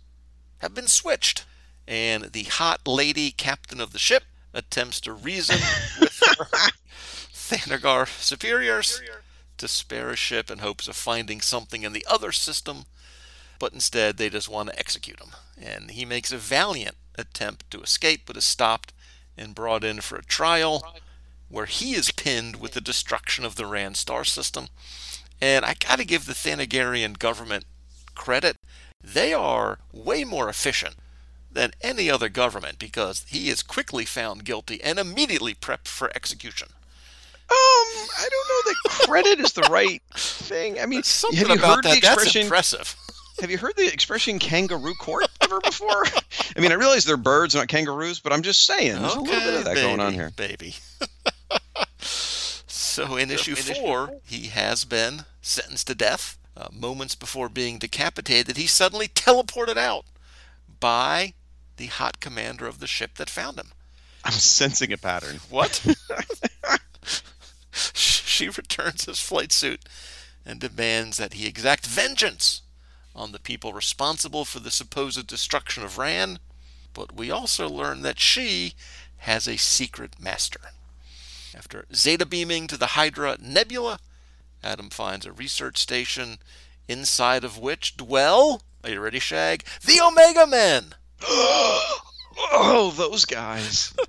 [0.61, 1.45] have been switched,
[1.87, 5.57] and the hot lady captain of the ship attempts to reason
[5.99, 6.45] with her
[7.35, 8.99] Thanagar superiors
[9.59, 12.85] to spare a ship in hopes of finding something in the other system,
[13.59, 15.33] but instead they just want to execute him.
[15.55, 18.91] And he makes a valiant attempt to escape, but is stopped
[19.37, 20.83] and brought in for a trial
[21.49, 24.67] where he is pinned with the destruction of the Rann star system.
[25.41, 27.65] And I got to give the Thanagarian government
[28.15, 28.57] credit.
[29.03, 30.95] They are way more efficient
[31.51, 36.69] than any other government because he is quickly found guilty and immediately prepped for execution.
[37.47, 40.79] Um, I don't know that credit is the right thing.
[40.79, 42.41] I mean, Something have you about heard that the that's expression?
[42.43, 42.95] impressive.
[43.41, 46.05] Have you heard the expression kangaroo court ever before?
[46.57, 49.39] I mean, I realize they're birds, not kangaroos, but I'm just saying there's a little
[49.41, 50.31] bit of that going on here.
[50.35, 50.75] baby.
[52.95, 56.37] so in issue four, he has been sentenced to death.
[56.55, 60.05] Uh, moments before being decapitated, he's suddenly teleported out
[60.79, 61.33] by
[61.75, 63.71] the hot commander of the ship that found him.
[64.23, 65.41] I'm sensing a pattern.
[65.49, 65.85] What?
[67.73, 69.81] she returns his flight suit
[70.45, 72.61] and demands that he exact vengeance
[73.13, 76.39] on the people responsible for the supposed destruction of Rann.
[76.93, 78.75] But we also learn that she
[79.17, 80.61] has a secret master.
[81.55, 83.99] After zeta beaming to the Hydra Nebula,
[84.61, 86.39] Adam finds a research station
[86.87, 89.63] inside of which dwell, are you ready, Shag?
[89.81, 90.95] The Omega Men!
[91.21, 93.93] oh, those guys.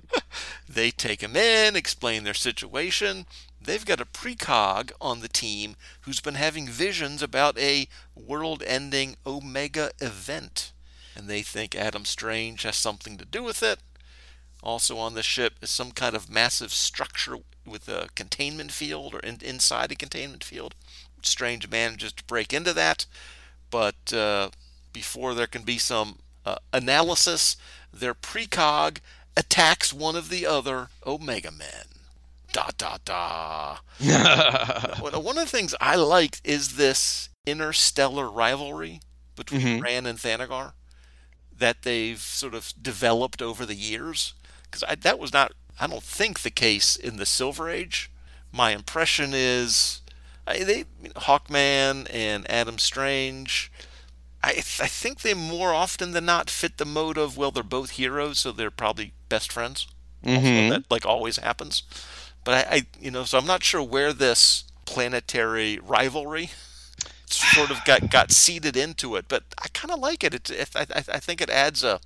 [0.69, 3.25] They take him in, explain their situation.
[3.59, 9.15] They've got a precog on the team who's been having visions about a world ending
[9.25, 10.73] Omega event.
[11.15, 13.79] And they think Adam Strange has something to do with it.
[14.63, 19.19] Also on the ship is some kind of massive structure with a containment field or
[19.19, 20.75] in, inside a containment field.
[21.21, 23.05] Strange manages to break into that,
[23.69, 24.49] but uh,
[24.93, 27.57] before there can be some uh, analysis,
[27.93, 28.97] their precog
[29.35, 31.85] attacks one of the other Omega Men.
[32.53, 33.77] Da da da.
[35.01, 39.01] One of the things I liked is this interstellar rivalry
[39.35, 39.81] between Mhm.
[39.83, 40.73] Rann and Thanagar
[41.55, 44.33] that they've sort of developed over the years.
[44.69, 48.11] Because that was not, I don't think, the case in the Silver Age.
[48.51, 50.01] My impression is
[50.45, 53.71] I, they, Hawkman and Adam Strange.
[54.43, 57.63] I, th- I think they more often than not fit the mode of well, they're
[57.63, 59.87] both heroes, so they're probably best friends
[60.23, 60.69] Mhm.
[60.69, 61.83] that like always happens.
[62.43, 66.49] But I, I, you know, so I'm not sure where this planetary rivalry
[67.29, 69.25] sort of got got seeded into it.
[69.27, 70.33] But I kind of like it.
[70.33, 71.99] It, it I I think it adds a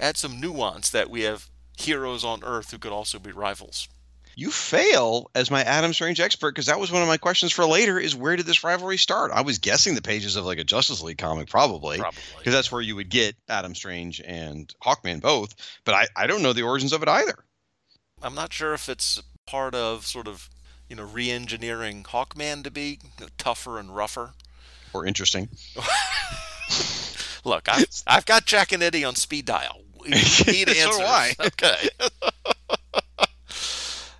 [0.00, 3.88] adds some nuance that we have heroes on Earth who could also be rivals.
[4.34, 7.64] you fail as my Adam Strange expert because that was one of my questions for
[7.66, 9.30] later is where did this rivalry start?
[9.32, 12.20] I was guessing the pages of like a Justice League comic probably Probably.
[12.38, 15.54] because that's where you would get Adam Strange and Hawkman both,
[15.84, 17.38] but I, I don't know the origins of it either.
[18.22, 20.48] I'm not sure if it's part of sort of,
[20.88, 22.98] you know, re-engineering Hawkman to be
[23.38, 24.32] tougher and rougher.
[24.94, 25.48] Or interesting.
[27.44, 29.82] Look, I've, I've got Jack and Eddie on speed dial.
[30.06, 30.12] We
[30.52, 31.36] need So do answers.
[31.46, 31.88] Okay.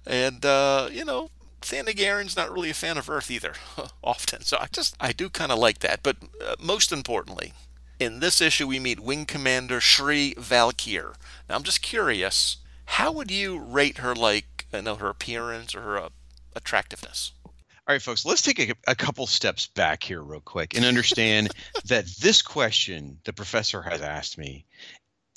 [0.07, 3.55] and uh, you know, Thanagarian's not really a fan of Earth either,
[4.05, 4.43] often.
[4.43, 6.03] So I just I do kind of like that.
[6.03, 7.53] But uh, most importantly,
[7.99, 11.15] in this issue, we meet Wing Commander Shri Valkyr.
[11.49, 15.81] Now I'm just curious, how would you rate her, like, I know her appearance or
[15.81, 16.09] her uh,
[16.55, 17.33] attractiveness?
[17.45, 21.51] All right, folks, let's take a, a couple steps back here, real quick, and understand
[21.85, 24.65] that this question the professor has asked me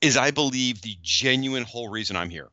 [0.01, 2.49] is, I believe, the genuine whole reason I'm here.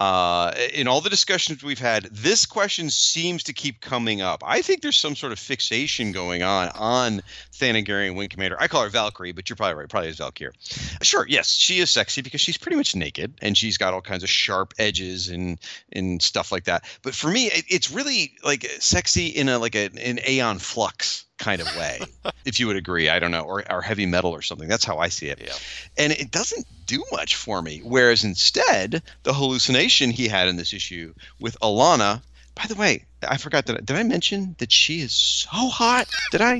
[0.00, 4.42] Uh, in all the discussions we've had, this question seems to keep coming up.
[4.46, 7.20] I think there's some sort of fixation going on on
[7.52, 8.56] Thanagarian Wing Commander.
[8.58, 9.88] I call her Valkyrie, but you're probably right.
[9.90, 10.54] Probably is Valkyrie.
[11.02, 14.22] Sure, yes, she is sexy because she's pretty much naked and she's got all kinds
[14.22, 15.58] of sharp edges and
[15.92, 16.84] and stuff like that.
[17.02, 21.26] But for me, it, it's really like sexy in a like a, an Aeon Flux
[21.40, 22.00] kind of way,
[22.44, 23.08] if you would agree.
[23.08, 24.68] I don't know, or, or heavy metal or something.
[24.68, 25.40] That's how I see it.
[25.44, 25.54] Yeah.
[25.98, 27.80] And it doesn't do much for me.
[27.82, 32.22] Whereas instead, the hallucination he had in this issue with Alanna.
[32.54, 33.84] By the way, I forgot that.
[33.86, 36.08] Did I mention that she is so hot?
[36.30, 36.58] Did I?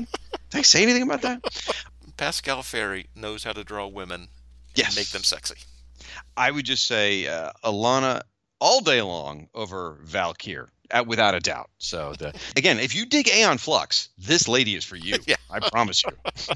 [0.49, 1.41] Did I say anything about that?
[2.17, 4.27] Pascal Ferry knows how to draw women
[4.75, 4.87] Yes.
[4.89, 5.55] and make them sexy.
[6.37, 8.21] I would just say uh, Alanna
[8.59, 10.69] all day long over Valkyr,
[11.05, 11.69] without a doubt.
[11.77, 15.17] So the again, if you dig Aeon Flux, this lady is for you.
[15.27, 15.35] Yeah.
[15.49, 16.11] I promise you.
[16.35, 16.53] So,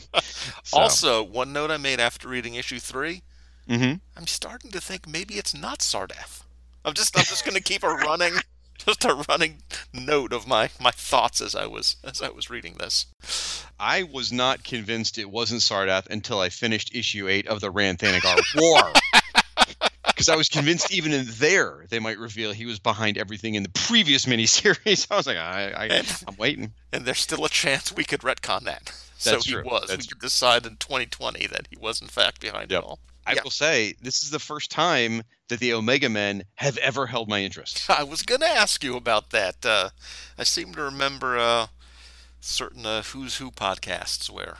[0.73, 3.21] Also, one note I made after reading issue three,
[3.69, 3.99] mhm.
[4.15, 6.43] I'm starting to think maybe it's not Sardath.
[6.83, 8.33] I'm just I'm just gonna keep a running
[8.77, 9.61] just a running
[9.93, 13.07] note of my, my thoughts as I was as I was reading this.
[13.79, 17.97] I was not convinced it wasn't Sardath until I finished issue eight of the Rann
[17.97, 18.93] Thanagar War.
[20.07, 23.63] Because I was convinced even in there they might reveal he was behind everything in
[23.63, 25.07] the previous miniseries.
[25.11, 26.73] I was like, I, I, And- I'm waiting.
[26.93, 28.91] And there's still a chance we could retcon that.
[29.17, 29.63] So he true.
[29.63, 29.87] was.
[29.89, 32.83] That's we could decide in 2020 that he was in fact behind Yep.
[32.83, 32.99] it all.
[33.27, 33.41] I Yeah.
[33.43, 37.41] will say this is the first time that the Omega Men have ever held my
[37.41, 37.89] interest.
[37.89, 39.65] I was going to ask you about that.
[39.65, 39.89] Uh,
[40.37, 41.67] I seem to remember uh,
[42.39, 44.57] certain uh, Who's Who podcasts where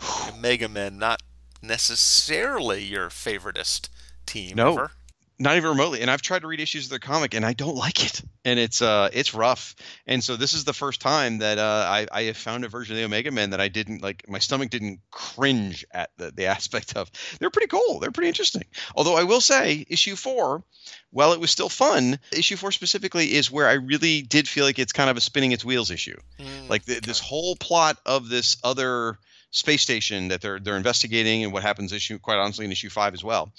[0.32, 1.20] Omega Men not
[1.60, 3.88] necessarily your favoritist
[4.26, 4.72] team No.
[4.72, 4.90] ever.
[5.38, 6.00] Not even remotely.
[6.00, 8.22] And I've tried to read issues of their comic, and I don't like it.
[8.46, 9.76] And it's uh, it's rough.
[10.06, 12.94] And so this is the first time that uh, I I have found a version
[12.94, 14.26] of the Omega Men that I didn't like.
[14.30, 17.10] My stomach didn't cringe at the the aspect of.
[17.38, 18.00] They're pretty cool.
[18.00, 18.64] They're pretty interesting.
[18.94, 20.64] Although I will say, issue four,
[21.10, 24.78] while it was still fun, issue four specifically is where I really did feel like
[24.78, 26.16] it's kind of a spinning its wheels issue.
[26.38, 29.18] Mm, Like the, this whole plot of this other
[29.56, 33.14] space station that they're they're investigating and what happens issue quite honestly in issue five
[33.14, 33.50] as well.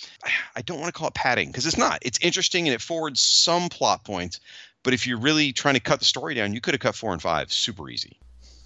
[0.55, 1.97] I don't want to call it padding because it's not.
[2.03, 4.39] It's interesting and it forwards some plot points.
[4.83, 7.13] But if you're really trying to cut the story down, you could have cut four
[7.13, 8.17] and five super easy.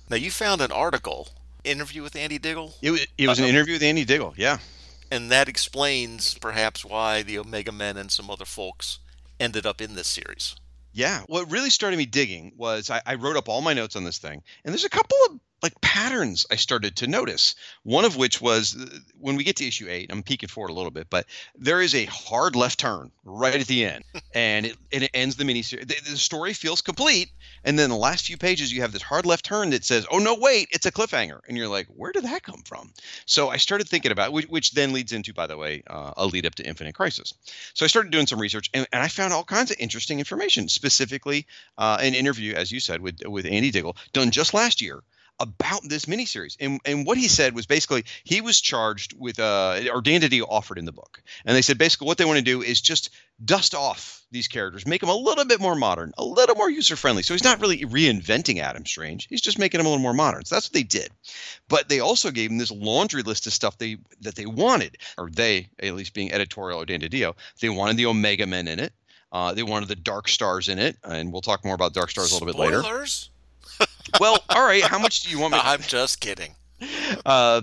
[0.09, 1.29] Now you found an article
[1.63, 3.53] interview with Andy Diggle, It was, it was an uh-huh.
[3.53, 4.33] interview with Andy Diggle.
[4.35, 4.57] Yeah.
[5.09, 8.99] and that explains perhaps why the Omega Men and some other folks
[9.39, 10.55] ended up in this series.
[10.91, 11.21] Yeah.
[11.27, 14.17] What really started me digging was I, I wrote up all my notes on this
[14.17, 17.56] thing, and there's a couple of like patterns I started to notice.
[17.84, 20.74] One of which was uh, when we get to issue eight, I'm peeking forward a
[20.74, 24.78] little bit, but there is a hard left turn right at the end, and it
[24.91, 25.88] and it ends the miniseries.
[25.88, 27.30] The, the story feels complete,
[27.63, 30.19] and then the last few pages you have this hard left turn that says, "Oh
[30.19, 32.91] no, wait, it's a cliffhanger," and you're like, "Where did that come from?"
[33.26, 36.26] So I started thinking about which, which then leads into, by the way, uh, a
[36.26, 37.34] lead up to Infinite Crisis.
[37.74, 40.67] So I started doing some research, and, and I found all kinds of interesting information,
[40.69, 41.45] specifically
[41.78, 45.04] uh, an interview, as you said, with with Andy Diggle, done just last year
[45.39, 46.55] about this miniseries.
[46.59, 50.77] And and what he said was basically he was charged with uh or Dan offered
[50.77, 51.21] in the book.
[51.45, 53.09] And they said basically what they want to do is just
[53.43, 56.95] dust off these characters, make them a little bit more modern, a little more user
[56.95, 57.23] friendly.
[57.23, 59.27] So he's not really reinventing Adam Strange.
[59.29, 60.45] He's just making him a little more modern.
[60.45, 61.09] So that's what they did.
[61.67, 65.29] But they also gave him this laundry list of stuff they that they wanted, or
[65.29, 67.01] they, at least being editorial or Dan
[67.59, 68.93] they wanted the Omega Men in it.
[69.32, 72.32] Uh, they wanted the Dark Stars in it, and we'll talk more about Dark Stars
[72.32, 72.82] a little bit later.
[74.20, 74.84] Well, all right.
[74.84, 75.59] How much do you want me?
[75.64, 76.55] I'm just kidding.
[77.26, 77.62] Uh,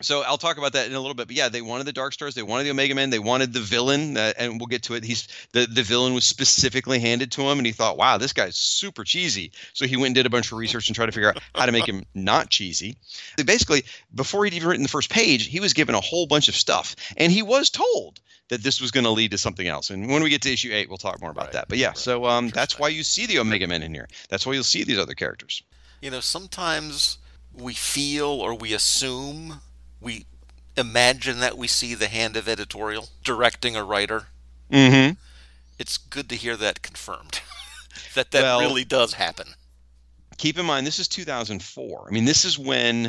[0.00, 1.26] so I'll talk about that in a little bit.
[1.28, 3.60] But yeah, they wanted the Dark Stars, they wanted the Omega Men, they wanted the
[3.60, 5.04] villain, uh, and we'll get to it.
[5.04, 8.56] He's the the villain was specifically handed to him, and he thought, "Wow, this guy's
[8.56, 11.30] super cheesy." So he went and did a bunch of research and tried to figure
[11.30, 12.96] out how to make him not cheesy.
[13.44, 13.84] Basically,
[14.14, 16.94] before he'd even written the first page, he was given a whole bunch of stuff,
[17.16, 19.90] and he was told that this was going to lead to something else.
[19.90, 21.68] And when we get to issue eight, we'll talk more about Right, that.
[21.68, 21.98] But yeah, right.
[21.98, 24.08] so um, that's why you see the Omega Men in here.
[24.30, 25.62] That's why you'll see these other characters.
[26.00, 27.18] You know, sometimes
[27.52, 29.60] we feel or we assume,
[30.00, 30.26] we
[30.76, 34.26] imagine that we see the hand of editorial directing a writer.
[34.70, 35.14] Mm-hmm.
[35.78, 37.40] It's good to hear that confirmed.
[38.14, 39.48] that that Well- really does happen.
[40.36, 43.06] keep in mind this is 2004 i mean this is when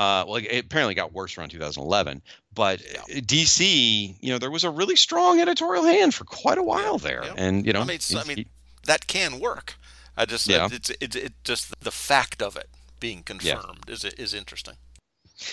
[0.00, 2.20] uh well it apparently got worse around 2011
[2.52, 6.98] but dc you know there was a really strong editorial hand for quite a while
[6.98, 7.34] there yeah.
[7.36, 8.46] and you know I mean, I mean,
[8.86, 9.76] That can work.
[10.16, 10.68] I just Yeah.
[10.72, 12.68] it's it's it just the fact of it
[12.98, 14.74] being confirmed is is interesting.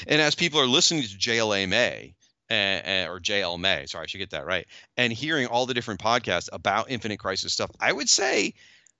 [0.07, 2.15] And as people are listening to jla may
[2.49, 4.67] uh, or JL May, sorry, I should get that right,
[4.97, 8.53] and hearing all the different podcasts about Infinite Crisis stuff, I would say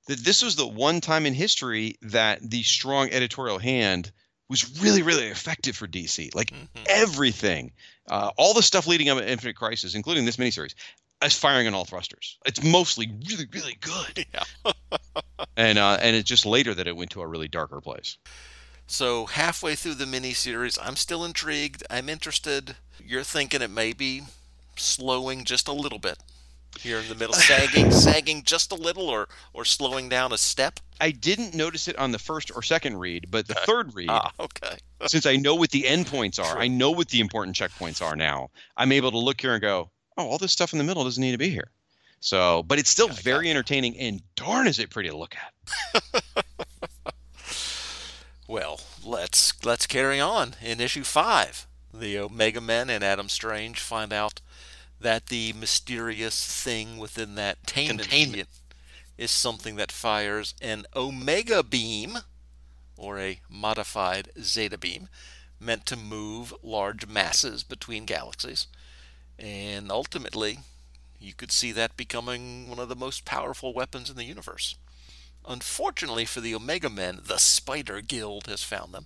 [0.08, 4.12] that this was the one time in history that the strong editorial hand
[4.50, 6.30] was really, really effective for DC.
[6.34, 6.68] Like Mhm.
[6.88, 7.72] everything,
[8.10, 10.74] uh, all the stuff leading up to Infinite Crisis, including this miniseries,
[11.24, 12.38] is firing on all thrusters.
[12.46, 14.26] It's mostly really, really good.
[14.34, 14.72] Yeah.
[15.56, 18.18] and uh, and it's just later that it went to a really darker place.
[18.88, 21.84] So halfway through the miniseries, I'm still intrigued.
[21.90, 22.76] I'm interested.
[23.04, 24.24] You're thinking it may be
[24.76, 26.18] slowing just a little bit
[26.80, 30.80] here in the middle, sagging, sagging just a little, or or slowing down a step.
[31.02, 34.32] I didn't notice it on the first or second read, but the third read, Ah,
[34.40, 34.78] okay.
[35.08, 36.62] since I know what the endpoints are, True.
[36.62, 38.50] I know what the important checkpoints are now.
[38.78, 41.22] I'm able to look here and go, oh, all this stuff in the middle doesn't
[41.22, 41.72] need to be here.
[42.20, 46.04] So, but it's still Yeah, very entertaining, and darn, is it pretty to look at.
[48.54, 50.54] Well, let's let's carry on.
[50.62, 54.42] In issue five, the Omega Men and Adam Strange find out
[55.00, 58.50] that the mysterious thing within that containment, Containment.
[59.18, 62.20] is something that fires an Omega beam,
[62.96, 65.10] or a modified Zeta beam,
[65.60, 68.68] meant to move large masses between galaxies.
[69.40, 70.60] And ultimately,
[71.20, 74.76] you could see that becoming one of the most powerful weapons in the universe.
[75.48, 79.06] Unfortunately for the Omega Men, the Spider Guild has found them.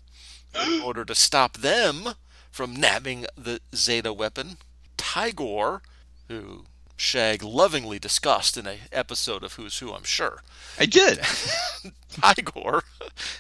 [0.54, 2.16] In order to stop them
[2.52, 4.58] from nabbing the Zeta weapon,
[4.98, 5.82] Tigorr,
[6.28, 6.66] who
[7.00, 10.42] Shag lovingly discussed in a episode of Who's Who, I'm sure,
[10.80, 11.20] I did.
[12.10, 12.82] Tigorr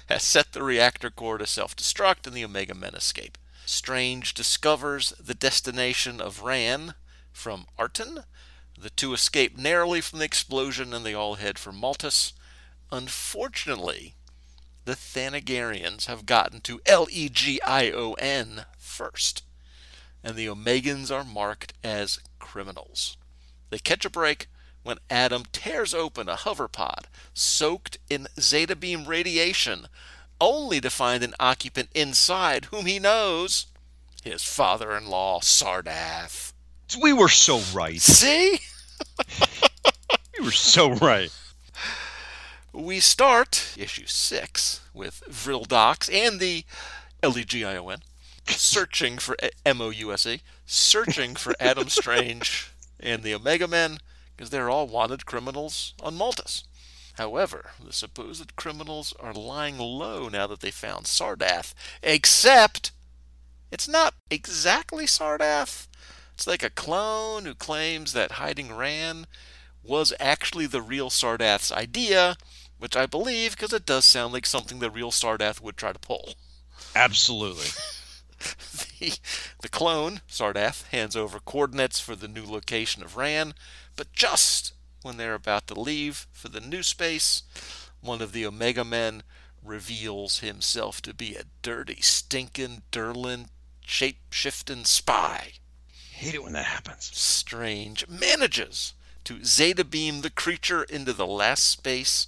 [0.07, 3.35] has set the reactor core to self destruct and the Omega Men escape.
[3.65, 6.93] Strange discovers the destination of Rann
[7.33, 8.23] from Arton.
[8.77, 12.33] The two escape narrowly from the explosion and they all head for Maltus.
[12.91, 14.15] Unfortunately,
[14.85, 19.43] the Thanagarians have gotten to L E G I O N first,
[20.23, 23.17] and the Omegans are marked as criminals.
[23.69, 24.47] They catch a break
[24.83, 29.87] when Adam tears open a hover pod soaked in zeta beam radiation,
[30.39, 33.65] only to find an occupant inside whom he knows
[34.23, 36.53] his father in law, Sardath.
[37.01, 38.01] we were so right.
[38.01, 38.59] See?
[40.39, 41.31] We were so right.
[42.77, 46.63] We start issue six with Vril Vrildox and the
[47.23, 48.03] L-E-G-I-O-N
[48.45, 52.69] searching for M-O-U-S-E, searching for Adam Strange
[52.99, 53.97] and the Omega Men
[54.35, 56.65] because they're all wanted criminals on Maltus.
[57.15, 61.73] However, the supposed criminals are lying low now that they found Sardath,
[62.03, 62.91] except
[63.71, 65.87] it's not exactly Sardath.
[66.35, 69.25] It's like a clone who claims that hiding Rann
[69.83, 72.37] was actually the real Sardath's idea,
[72.79, 75.99] which I believe because it does sound like something the real Sardath would try to
[75.99, 76.35] pull.
[76.95, 77.67] Absolutely.
[78.99, 79.13] The,
[79.61, 83.55] the clone, Sardath, hands over coordinates for the new location of Rann,
[83.95, 87.43] but just when they're about to leave for the new space,
[87.99, 89.23] one of the Omega Men
[89.63, 93.47] reveals himself to be a dirty, stinking, Durlan,
[93.81, 95.53] shape shifting spy.
[96.11, 97.11] Hate it when that happens.
[97.13, 102.27] Strange manages to zeta beam the creature into the last space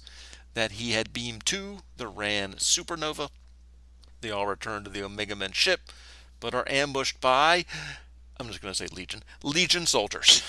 [0.54, 3.30] that he had beamed to, the Rann supernova.
[4.20, 5.80] They all return to the Omega Men ship,
[6.40, 7.64] but are ambushed by,
[8.38, 10.42] I'm just going to say Legion, Legion soldiers.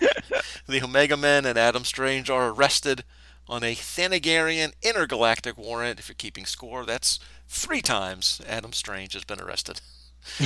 [0.66, 3.04] the Omega Men and Adam Strange are arrested
[3.48, 5.98] on a Thanagarian intergalactic warrant.
[5.98, 9.80] If you're keeping score, that's three times Adam Strange has been arrested.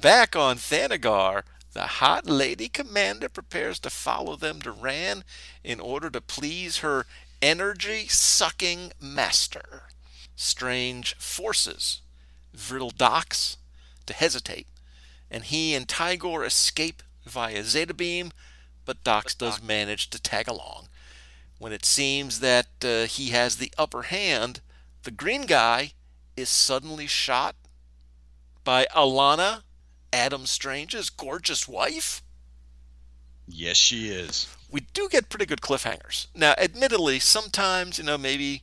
[0.00, 1.44] Back on Thanagar,
[1.74, 5.24] the hot lady commander prepares to follow them to Rann
[5.62, 7.04] in order to please her
[7.42, 9.82] energy sucking master.
[10.36, 12.00] Strange forces
[12.54, 13.56] Vril Dox
[14.06, 14.66] to hesitate,
[15.30, 18.30] and he and Tigorr escape via Zeta Beam,
[18.84, 20.88] but Dox does manage to tag along.
[21.58, 24.60] When it seems that uh, he has the upper hand,
[25.02, 25.92] the green guy
[26.36, 27.56] is suddenly shot
[28.62, 29.62] by Alanna,
[30.14, 32.22] Adam Strange's gorgeous wife.
[33.48, 34.46] Yes, she is.
[34.70, 36.28] We do get pretty good cliffhangers.
[36.36, 38.62] Now, admittedly, sometimes, you know, maybe,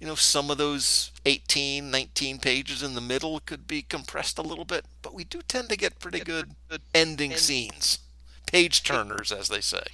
[0.00, 4.42] you know, some of those 18, 19 pages in the middle could be compressed a
[4.42, 6.54] little bit, but we do tend to get pretty good
[6.94, 7.98] ending scenes.
[8.46, 9.84] Page turners, as they say.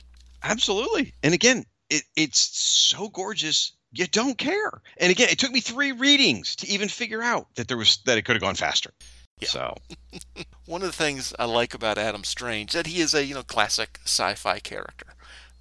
[0.44, 1.12] Absolutely.
[1.24, 4.80] And again, it, it's so gorgeous you don't care.
[4.98, 8.16] And again, it took me three readings to even figure out that there was that
[8.16, 8.92] it could have gone faster.
[9.40, 9.48] Yeah.
[9.48, 9.76] So
[10.66, 13.34] One of the things I like about Adam Strange is that he is a you
[13.34, 15.08] know classic sci-fi character,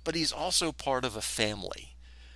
[0.04, 1.96] but he's also part of a family.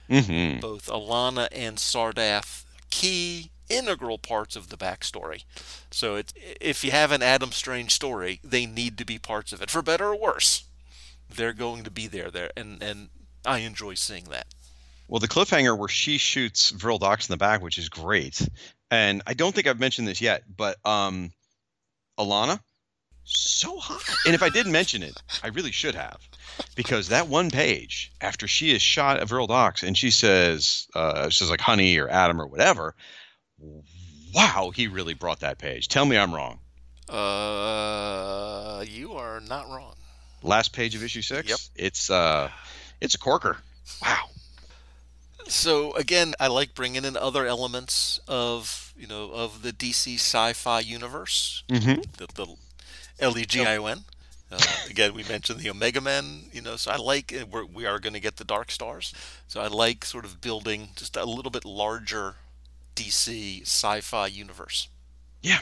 [0.09, 0.59] mhm.
[0.61, 5.43] Both Alanna and Sardath, key integral parts of the backstory.
[5.91, 9.61] So it's, if you have an Adam Strange story, they need to be parts of
[9.61, 10.63] it, for better or worse.
[11.29, 13.09] They're going to be there, there, and and
[13.45, 14.47] I enjoy seeing that.
[15.09, 18.45] Well, the cliffhanger where she shoots Vril Dox in the back, which is great.
[18.89, 21.31] And I don't think I've mentioned this yet, but um,
[22.17, 22.59] Alanna,
[23.23, 24.01] so hot.
[24.25, 26.19] And if I didn't mention it, I really should have,
[26.75, 31.27] because that one page after she is shot at Vril Dox and she says, uh,
[31.29, 32.95] she says like honey or Adam or whatever.
[34.33, 35.89] Wow, he really brought that page.
[35.89, 36.59] Tell me I'm wrong.
[37.09, 39.95] Uh, you are not wrong.
[40.43, 41.49] Last page of issue six.
[41.49, 41.59] Yep.
[41.75, 42.49] It's uh,
[43.01, 43.57] it's a corker.
[44.01, 44.29] Wow.
[45.47, 50.79] So again, I like bringing in other elements of you know of the DC sci-fi
[50.81, 51.63] universe.
[51.69, 52.01] Mm-hmm.
[52.17, 52.55] The, the
[53.19, 53.99] L-E-G-I-O-N.
[54.51, 56.43] Uh, again, we mentioned the Omega Men.
[56.51, 59.13] You know, so I like uh, we're, we are going to get the Dark Stars.
[59.47, 62.35] So I like sort of building just a little bit larger
[62.95, 64.87] DC sci-fi universe.
[65.41, 65.59] Yeah.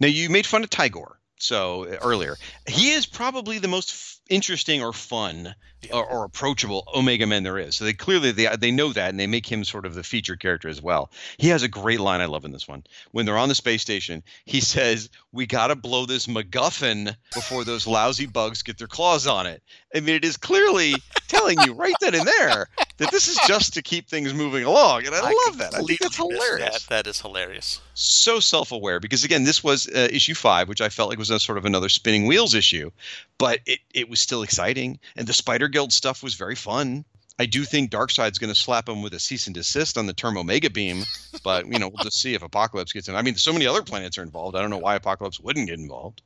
[0.00, 2.36] Now you made fun of Tigorr so uh, earlier.
[2.66, 5.96] He is probably the most interesting or fun Yeah.
[5.96, 7.76] or, or approachable Omega Man there is.
[7.76, 10.36] So they clearly they they know that and they make him sort of the feature
[10.36, 11.10] character as well.
[11.36, 12.84] He has a great line I love in this one.
[13.12, 17.64] When they're on the space station, he says, "We got to blow this MacGuffin before
[17.64, 19.62] those lousy bugs get their claws on it."
[19.94, 20.94] I mean, it is clearly
[21.28, 25.04] telling you right then and there that this is just to keep things moving along,
[25.06, 25.74] and I, love that.
[25.74, 27.04] I think that's hilarious That.
[27.04, 27.80] that is hilarious.
[27.94, 31.38] so self-aware because again this was uh, issue five which i felt like was a
[31.40, 32.90] sort of another spinning wheels issue
[33.38, 37.04] but it, it was still exciting and the spider guild stuff was very fun
[37.38, 40.12] i do think darkseid's going to slap him with a cease and desist on the
[40.12, 41.02] term omega beam
[41.42, 43.82] but you know we'll just see if Apokolips gets in i mean so many other
[43.82, 46.22] planets are involved i don't know why Apokolips wouldn't get involved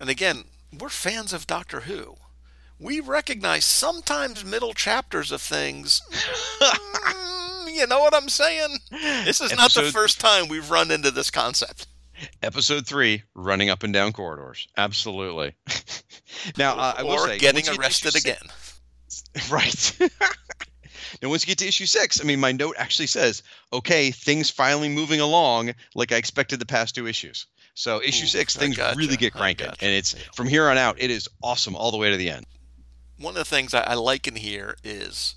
[0.00, 0.44] And again,
[0.78, 2.16] we're fans of Doctor Who.
[2.78, 6.00] We recognize sometimes middle chapters of things.
[7.68, 8.78] Mm, you know what I'm saying?
[9.24, 11.86] This is not the first time we've run into this concept.
[12.42, 15.54] Episode three running up and down corridors absolutely
[16.58, 18.36] now uh, i will or say getting get arrested again.
[19.08, 19.96] six- Right.
[21.22, 23.42] now, once you get to issue six, I mean, my note actually says,
[23.72, 27.46] okay, things finally moving along like I expected the past two issues.
[27.74, 29.68] So, issue Ooh, six, things gotcha, really get cranking.
[29.68, 29.84] gotcha.
[29.84, 32.44] And it's from here on out, it is awesome all the way to the end.
[33.18, 35.36] One of the things I, I like in here is,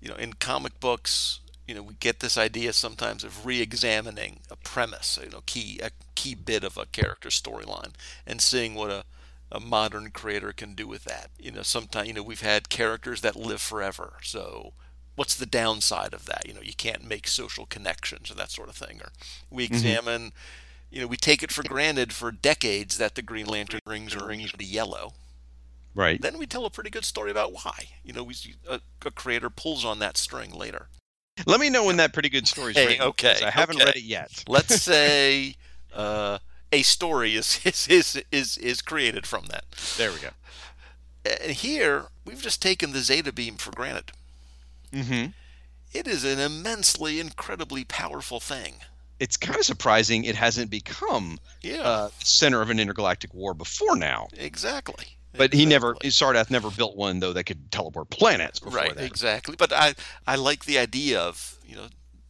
[0.00, 1.40] you know, in comic books,
[1.72, 5.90] you know, we get this idea sometimes of re-examining a premise, you know, key a
[6.14, 7.94] key bit of a character storyline,
[8.26, 9.04] and seeing what a
[9.50, 11.30] a modern creator can do with that.
[11.38, 14.18] You know, sometimes you know we've had characters that live forever.
[14.22, 14.74] So,
[15.14, 16.46] what's the downside of that?
[16.46, 19.00] You know, you can't make social connections or that sort of thing.
[19.00, 19.08] Or
[19.48, 19.72] we mm-hmm.
[19.72, 20.32] examine,
[20.90, 24.26] you know, we take it for granted for decades that the Green Lantern rings are
[24.26, 25.14] rings to yellow
[25.94, 26.20] Right.
[26.20, 27.88] then we tell a pretty good story about why.
[28.02, 28.34] You know, we
[28.68, 30.88] a, a creator pulls on that string later.
[31.46, 33.02] Let me know when that pretty good story's Hey, written.
[33.08, 33.84] Okay, I haven't okay.
[33.86, 34.44] read it yet.
[34.48, 35.56] Let's say
[35.94, 36.38] uh,
[36.72, 39.64] a story is, is is is is created from that.
[39.96, 40.30] There we go.
[41.24, 44.12] And here we've just taken the Zeta beam for granted.
[44.92, 45.26] hmm
[45.92, 48.76] It is an immensely, incredibly powerful thing.
[49.20, 53.94] It's kind of surprising it hasn't become Yeah, uh, center of an intergalactic war before
[53.96, 54.26] now.
[54.36, 55.16] exactly.
[55.36, 55.94] But he never.
[55.94, 59.04] Sardath never built one though that could teleport planets before right that.
[59.04, 59.94] exactly but i
[60.26, 61.86] i like the idea of you know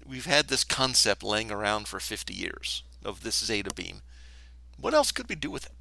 [0.07, 4.03] we've had this concept laying around for 50 years of this zeta beam
[4.81, 5.73] what else could we do with it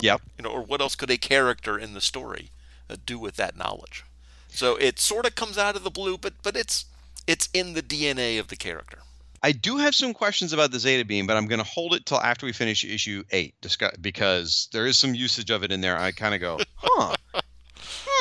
[0.00, 0.22] Yep.
[0.38, 2.50] you know or what else could a character in the story
[2.90, 4.04] uh, do with that knowledge
[4.48, 6.86] so it sort of comes out of the blue but but it's
[7.26, 8.98] it's in the dna of the character
[9.42, 12.06] I do have some questions about the Zeta Beam, but I'm going to hold it
[12.06, 15.80] till after we finish issue eight, discuss, because there is some usage of it in
[15.80, 15.98] there.
[15.98, 17.14] I kind of go, huh,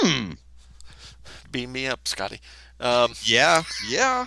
[0.02, 0.32] hmm,
[1.52, 2.40] beam me up scotty
[2.80, 4.26] um, yeah, yeah,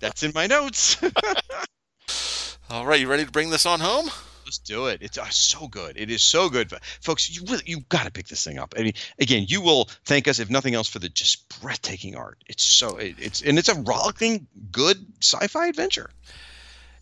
[0.00, 0.96] that's in my notes.
[2.70, 4.10] All right, you ready to bring this on home?
[4.46, 5.02] Let's do it.
[5.02, 5.96] It's uh, so good.
[5.96, 7.28] It is so good, folks.
[7.28, 8.74] You really you got to pick this thing up.
[8.78, 12.38] I mean, again, you will thank us if nothing else for the just breathtaking art.
[12.46, 16.10] It's so it, it's and it's a rollicking good sci-fi adventure.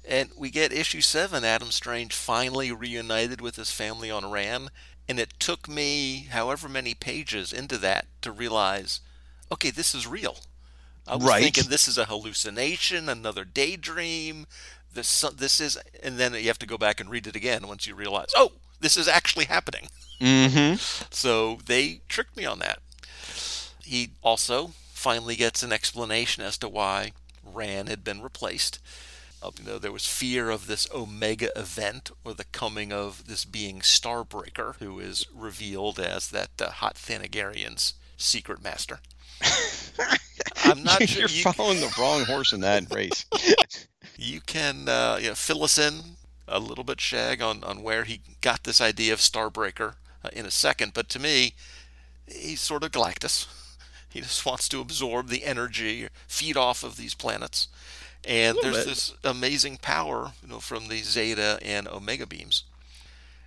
[0.09, 1.45] And we get issue seven.
[1.45, 4.71] Adam Strange finally reunited with his family on Rann,
[5.07, 9.01] and it took me however many pages into that to realize,
[9.53, 10.39] okay, this is real.
[11.07, 11.43] I was Right.
[11.43, 14.47] thinking this is a hallucination, another daydream.
[14.95, 17.87] This this is, and then you have to go back and read it again once
[17.87, 19.89] you realize, oh, this is actually happening.
[20.21, 20.77] Mm-hmm.
[21.11, 22.79] So they tricked me on that.
[23.83, 28.79] He also finally gets an explanation as to why Rann had been replaced.
[29.43, 33.45] Uh, you know, there was fear of this Omega event or the coming of this
[33.45, 39.01] being Starbreaker, who is revealed as that uh, hot Thanagarian's secret master.
[40.65, 43.27] I'm not sure You're you, following the wrong horse in that race.
[44.25, 46.17] you can uh, you know, fill us in
[46.49, 49.95] a little bit, Shag, on, on where he got this idea of Starbreaker
[50.25, 50.93] uh, in a second.
[50.95, 51.55] But to me,
[52.27, 53.47] he's sort of Galactus.
[54.09, 57.67] He just wants to absorb the energy, feed off of these planets.
[58.25, 58.87] And there's bit.
[58.87, 62.63] this amazing power, you know, from the Zeta and Omega beams.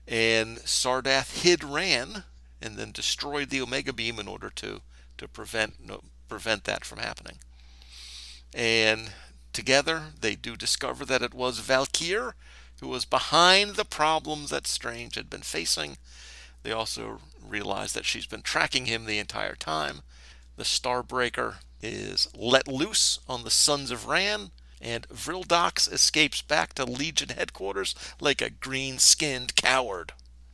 [0.05, 2.25] And Sardath hid Rann
[2.61, 4.81] and then destroyed the Omega beam in order to
[5.17, 7.37] to prevent no, prevent that from happening.
[8.53, 9.11] And
[9.53, 12.33] together they do discover that it was Valkyr
[12.79, 15.97] who was behind the problems that Strange had been facing.
[16.63, 20.01] They also realize that she's been tracking him the entire time.
[20.57, 26.73] The Starbreaker is let loose on the Sons of Rann, and Vril Dox escapes back
[26.73, 30.13] to Legion headquarters like a green skinned coward.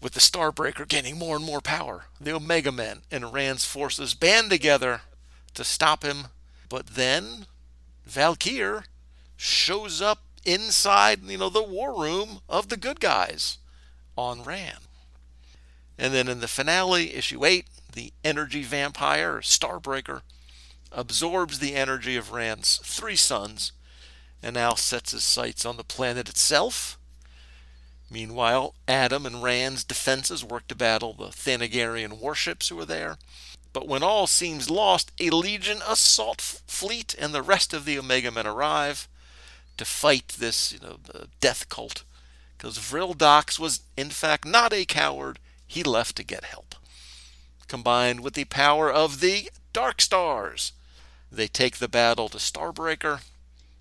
[0.00, 4.50] With the Starbreaker gaining more and more power, the Omega Men and Rann's forces band
[4.50, 5.02] together
[5.54, 6.28] to stop him.
[6.68, 7.46] But then
[8.06, 8.84] Valkyr
[9.36, 13.58] shows up inside, you know, the war room of the good guys
[14.16, 14.78] on Rann.
[15.98, 20.22] And then in the finale, issue 8, the energy vampire, Starbreaker,
[20.90, 23.72] absorbs the energy of Rann's three sons
[24.42, 26.98] and now sets his sights on the planet itself.
[28.10, 33.16] Meanwhile, Adam and Rann's defenses work to battle the Thanagarian warships who are there.
[33.74, 38.30] But when all seems lost, a Legion assault fleet and the rest of the Omega
[38.30, 39.08] Men arrive
[39.76, 40.98] to fight this, you know,
[41.40, 42.04] death cult.
[42.56, 45.40] Because Vril Dox was, in fact, not a coward.
[45.66, 46.76] He left to get help.
[47.66, 50.72] Combined with the power of the Dark Stars,
[51.32, 53.22] they take the battle to Starbreaker.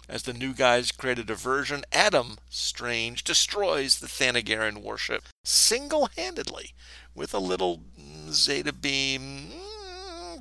[0.09, 6.73] As the new guys create a diversion, Adam Strange destroys the Thanagarian warship single handedly
[7.13, 7.81] with a little
[8.31, 9.51] Zeta Beam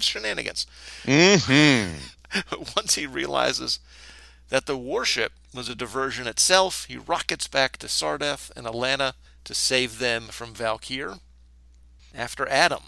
[0.05, 0.67] shenanigans.
[1.05, 1.97] Mm-hmm.
[2.77, 3.79] Once he realizes
[4.49, 9.55] that the warship was a diversion itself, he rockets back to Sardath and Alanna to
[9.55, 11.19] save them from Valkyr.
[12.15, 12.83] After Adam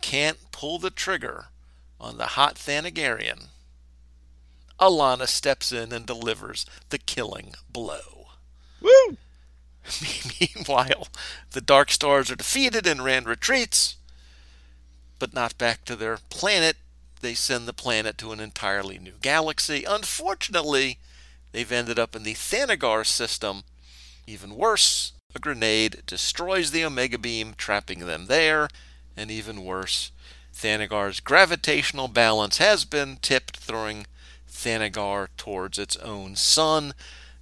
[0.00, 1.46] can't pull the trigger
[2.00, 3.48] on the hot Thanagarian,
[4.78, 8.28] Alanna steps in and delivers the killing blow.
[8.80, 9.16] Woo!
[10.40, 11.08] Meanwhile,
[11.50, 13.96] the Dark Stars are defeated and Rann retreats,
[15.18, 16.76] but not back to their planet.
[17.20, 19.84] They send the planet to an entirely new galaxy.
[19.84, 20.98] Unfortunately,
[21.52, 23.64] they've ended up in the Thanagar system.
[24.26, 28.68] Even worse, a grenade destroys the Omega Beam, trapping them there.
[29.16, 30.12] And even worse,
[30.54, 34.06] Thanagar's gravitational balance has been tipped, throwing
[34.50, 36.94] Thanagar towards its own sun.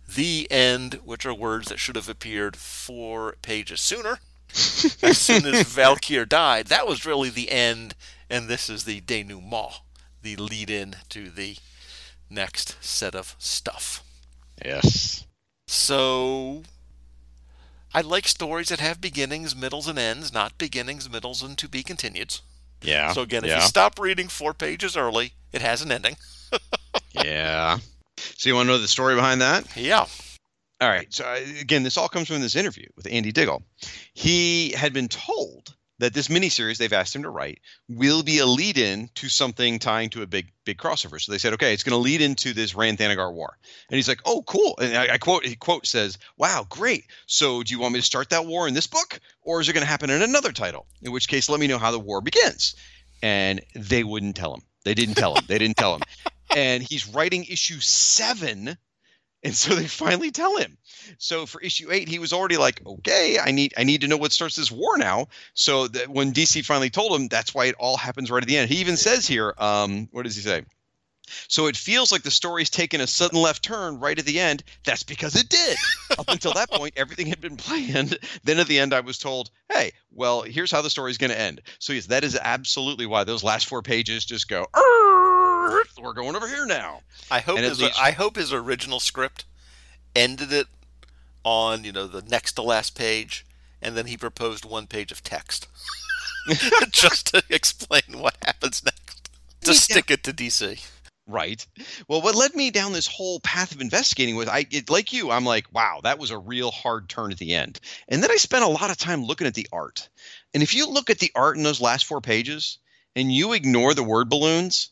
[0.08, 4.20] The end, which are words that should have appeared four pages sooner.
[5.02, 7.94] As soon as Valkyr died, that was really the end,
[8.30, 9.80] and this is the denouement,
[10.22, 11.56] the lead in to the
[12.30, 14.02] next set of stuff.
[14.64, 15.24] Yes.
[15.66, 16.62] So,
[17.92, 21.82] I like stories that have beginnings, middles, and ends, not beginnings, middles, and to be
[21.82, 22.38] continued.
[22.82, 23.12] Yeah.
[23.12, 23.56] So, again, if yeah.
[23.56, 26.16] you stop reading four pages early, it has an ending.
[27.12, 27.78] yeah.
[28.16, 29.76] So you want to know the story behind that?
[29.76, 30.06] Yeah.
[30.80, 31.12] All right.
[31.12, 33.62] So uh, again, this all comes from this interview with Andy Diggle.
[34.12, 38.46] He had been told that this miniseries they've asked him to write will be a
[38.46, 41.18] lead-in to something tying to a big, big crossover.
[41.18, 43.56] So they said, okay, it's going to lead into this Rann Thanagar war.
[43.88, 44.76] And he's like, oh, cool.
[44.78, 47.06] And I, I quote, he quote says, wow, great.
[47.26, 49.72] So do you want me to start that war in this book, or is it
[49.72, 50.86] going to happen in another title?
[51.00, 52.76] In which case, let me know how the war begins.
[53.22, 54.60] And they wouldn't tell him.
[54.84, 55.44] They didn't tell him.
[55.48, 56.02] They didn't tell him.
[56.54, 58.76] And he's writing issue seven
[59.46, 60.76] and so they finally tell him.
[61.18, 64.16] So for issue eight, he was already like, "Okay, I need I need to know
[64.16, 67.76] what starts this war now." So that when DC finally told him, that's why it
[67.78, 68.70] all happens right at the end.
[68.70, 70.64] He even says here, um, what does he say?
[71.46, 74.64] So it feels like the story's taken a sudden left turn right at the end.
[74.84, 75.76] That's because it did.
[76.18, 78.18] Up until that point, everything had been planned.
[78.44, 81.40] Then at the end, I was told, hey, well, here's how the story's going to
[81.40, 81.62] end.
[81.78, 84.66] So, yes, that is absolutely why those last four pages just go,
[86.00, 87.00] we're going over here now.
[87.30, 89.44] I hope And his least- I hope his original script
[90.14, 90.66] ended it
[91.44, 93.44] on you know the next to last page,
[93.82, 95.68] and then he proposed one page of text
[96.90, 99.30] just to explain what happens next.
[99.62, 99.78] To Yeah.
[99.78, 100.84] stick it to DC.
[101.28, 101.66] Right.
[102.06, 105.32] Well, what led me down this whole path of investigating was I, it, like you,
[105.32, 107.80] I'm like, wow, that was a real hard turn at the end.
[108.08, 110.08] And then I spent a lot of time looking at the art.
[110.54, 112.78] And if you look at the art in those last four pages
[113.16, 114.90] and you ignore the word balloons,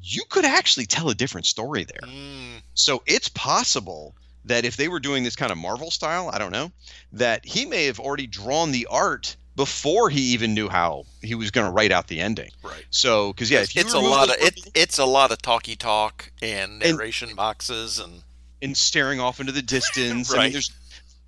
[0.00, 2.08] you could actually tell a different story there.
[2.08, 4.14] Mm, So it's possible
[4.44, 6.72] that if they were doing this kind of Marvel style, I don't know,
[7.12, 11.50] that he may have already drawn the art before he even knew how he was
[11.50, 12.50] going to write out the ending.
[12.62, 12.84] right.
[12.90, 16.82] So, because yeah, it's a lot of it, it's a lot of talky talk and
[16.82, 18.22] And- narration boxes and
[18.62, 20.32] and staring off into the distance.
[20.32, 20.42] I Right.
[20.44, 20.70] mean, there's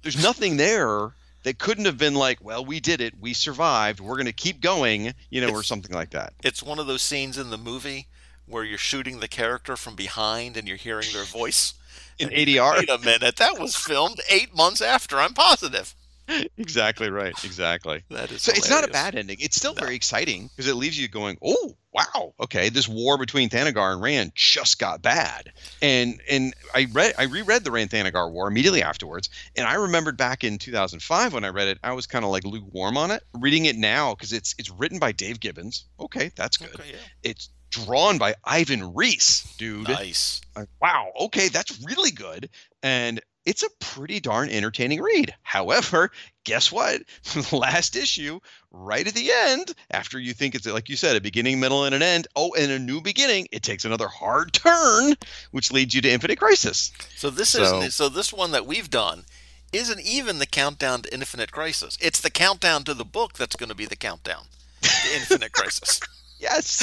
[0.02, 1.12] there's nothing there
[1.42, 4.60] that couldn't have been like, well, we did it, we survived, we're going to keep
[4.62, 6.32] going, you know, or something like that.
[6.42, 8.06] it's one of those scenes in the movie
[8.46, 11.74] where you're shooting the character from behind and you're hearing their voice.
[12.18, 15.18] In ADR, Wait a minute, that was filmed eight months after.
[15.18, 15.94] I'm positive.
[16.56, 18.02] exactly right, exactly.
[18.10, 19.36] That is So it's not a bad ending.
[19.40, 19.80] It's still No.
[19.82, 24.00] very exciting because it leaves you going, "Oh, wow, okay, this war between Thanagar and
[24.00, 28.82] Rann just got bad." And and I read I reread the Rann Thanagar War immediately
[28.82, 32.30] afterwards, and I remembered back in 2005 when I read it, I was kind of
[32.30, 33.22] like lukewarm on it.
[33.34, 35.84] Reading it now because it's it's written by Dave Gibbons.
[36.00, 36.74] Okay, that's good.
[36.74, 36.96] Okay, yeah.
[37.22, 39.88] It's drawn by Ivan Reis, dude.
[39.88, 40.40] Nice.
[40.56, 42.48] Like, wow, okay, that's really good.
[42.82, 45.34] And it's a pretty darn entertaining read.
[45.42, 46.10] However,
[46.44, 47.02] guess what?
[47.52, 51.60] Last issue, right at the end, after you think it's like you said, a beginning,
[51.60, 52.26] middle, and an end.
[52.36, 55.14] Oh, and a new beginning, it takes another hard turn,
[55.50, 56.90] which leads you to Infinite Crisis.
[57.16, 59.24] So this So- isn't so this one that we've done
[59.72, 61.98] isn't even the countdown to Infinite Crisis.
[62.00, 64.44] It's the countdown to the book that's going to be the countdown
[64.82, 66.00] to Infinite Crisis.
[66.38, 66.80] Yes.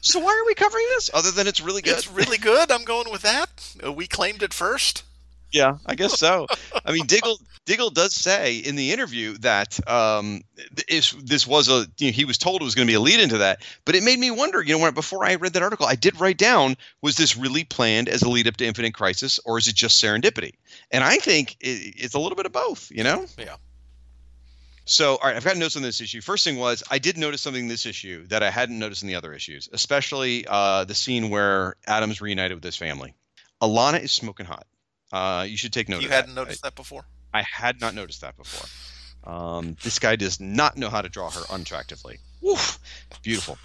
[0.00, 1.10] So why are we covering this?
[1.12, 1.96] Other than it's really good.
[1.96, 2.70] It's really good.
[2.70, 3.48] I'm going with that.
[3.84, 5.04] Uh, We claimed it first.
[5.52, 6.46] Yeah, I guess so.
[6.84, 10.42] I mean, Diggle Diggle does say in the interview that um,
[10.88, 13.00] is, this was a you know, he was told it was going to be a
[13.00, 14.62] lead into that, but it made me wonder.
[14.62, 17.64] You know, when before I read that article, I did write down was this really
[17.64, 20.54] planned as a lead up to Infinite Crisis, or is it just serendipity?
[20.90, 22.90] And I think it, it's a little bit of both.
[22.90, 23.26] You know.
[23.38, 23.56] Yeah.
[24.84, 26.20] So, all right, I've got notes on this issue.
[26.20, 29.08] First thing was I did notice something in this issue that I hadn't noticed in
[29.08, 33.14] the other issues, especially uh, the scene where Adam's reunited with his family.
[33.62, 34.66] Alanna is smoking hot.
[35.12, 36.00] Uh, you should take note.
[36.00, 36.16] you of that.
[36.16, 37.04] hadn't noticed that before.
[37.32, 38.68] I had not noticed that before.
[39.32, 42.18] Um, this guy does not know how to draw her unattractively.
[42.40, 42.78] Woof,
[43.22, 43.58] beautiful.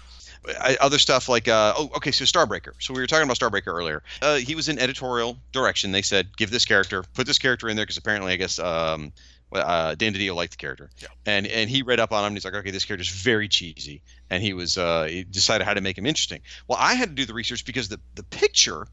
[0.60, 2.72] I, other stuff like uh, oh okay so Starbreaker.
[2.78, 4.02] So we were talking about Starbreaker earlier.
[4.22, 5.92] Uh, he was in editorial direction.
[5.92, 9.12] They said give this character, put this character in there because apparently I guess um,
[9.52, 10.90] uh, Dan DiDio liked the character.
[10.98, 11.08] Yeah.
[11.24, 12.26] And and he read up on him.
[12.28, 15.74] and He's like okay this character's very cheesy, and he was uh, he decided how
[15.74, 16.40] to make him interesting.
[16.68, 18.86] Well I had to do the research because the the picture.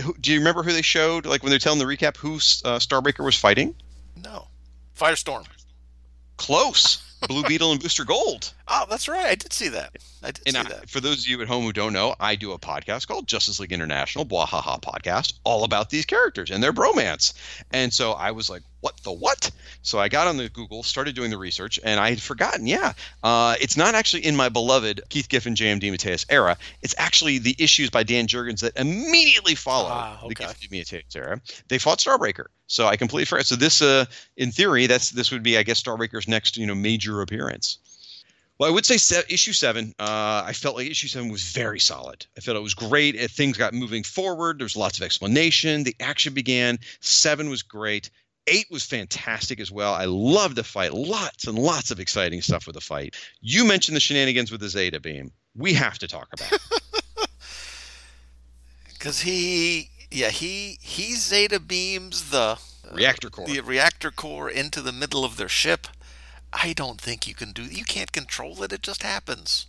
[0.00, 1.26] who- Do you remember who they showed?
[1.26, 3.74] Like when they're telling the recap, who uh, Starbreaker was fighting?
[4.16, 4.48] No.
[4.98, 5.44] Firestorm.
[6.36, 7.02] Close.
[7.28, 8.52] Blue Beetle and Booster Gold.
[8.70, 9.26] Oh, that's right.
[9.26, 9.92] I did see that.
[10.22, 10.90] I did And see I, that.
[10.90, 13.58] for those of you at home who don't know, I do a podcast called Justice
[13.60, 17.32] League International, Bwahaha podcast, all about these characters and their bromance.
[17.72, 19.50] And so I was like, what the what?
[19.82, 22.92] So I got on the Google, started doing the research, and I had forgotten, yeah,
[23.22, 25.80] uh, it's not actually in my beloved Keith Giffen, J.M.
[25.80, 26.56] DeMatteis era.
[26.82, 30.44] It's actually the issues by Dan Jurgens that immediately follow Ah, the okay.
[30.46, 31.40] Giffen DeMatteis era.
[31.68, 32.46] They fought Starbreaker.
[32.66, 33.46] So I completely forgot.
[33.46, 34.04] So this, uh,
[34.36, 37.78] in theory, that's this would be, I guess, Starbreaker's next, you know, major appearance.
[38.58, 39.94] Well, I would say se- issue seven.
[40.00, 42.26] Uh, I felt like issue seven was very solid.
[42.36, 43.20] I felt it was great.
[43.20, 44.58] Uh, Things got moving forward.
[44.58, 45.84] There was lots of explanation.
[45.84, 46.78] The action began.
[47.00, 48.10] Seven was great.
[48.48, 49.92] Eight was fantastic as well.
[49.94, 50.92] I loved the fight.
[50.94, 53.14] Lots and lots of exciting stuff with the fight.
[53.40, 55.30] You mentioned the shenanigans with the Zeta beam.
[55.54, 56.52] We have to talk about.
[56.52, 56.60] it.
[58.92, 62.58] Because he, yeah, he he zeta beams the
[62.92, 63.46] Reactor core.
[63.46, 65.86] the reactor core into the middle of their ship.
[66.52, 67.62] I don't think you can do.
[67.62, 68.72] You can't control it.
[68.72, 69.66] It just happens.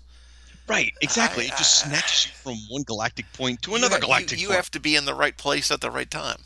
[0.67, 1.45] Right, exactly.
[1.45, 4.47] it just I- snatches you from one galactic point to another ha- you- galactic You,
[4.47, 4.51] point.
[4.51, 6.41] You have to be in the right place at the right time.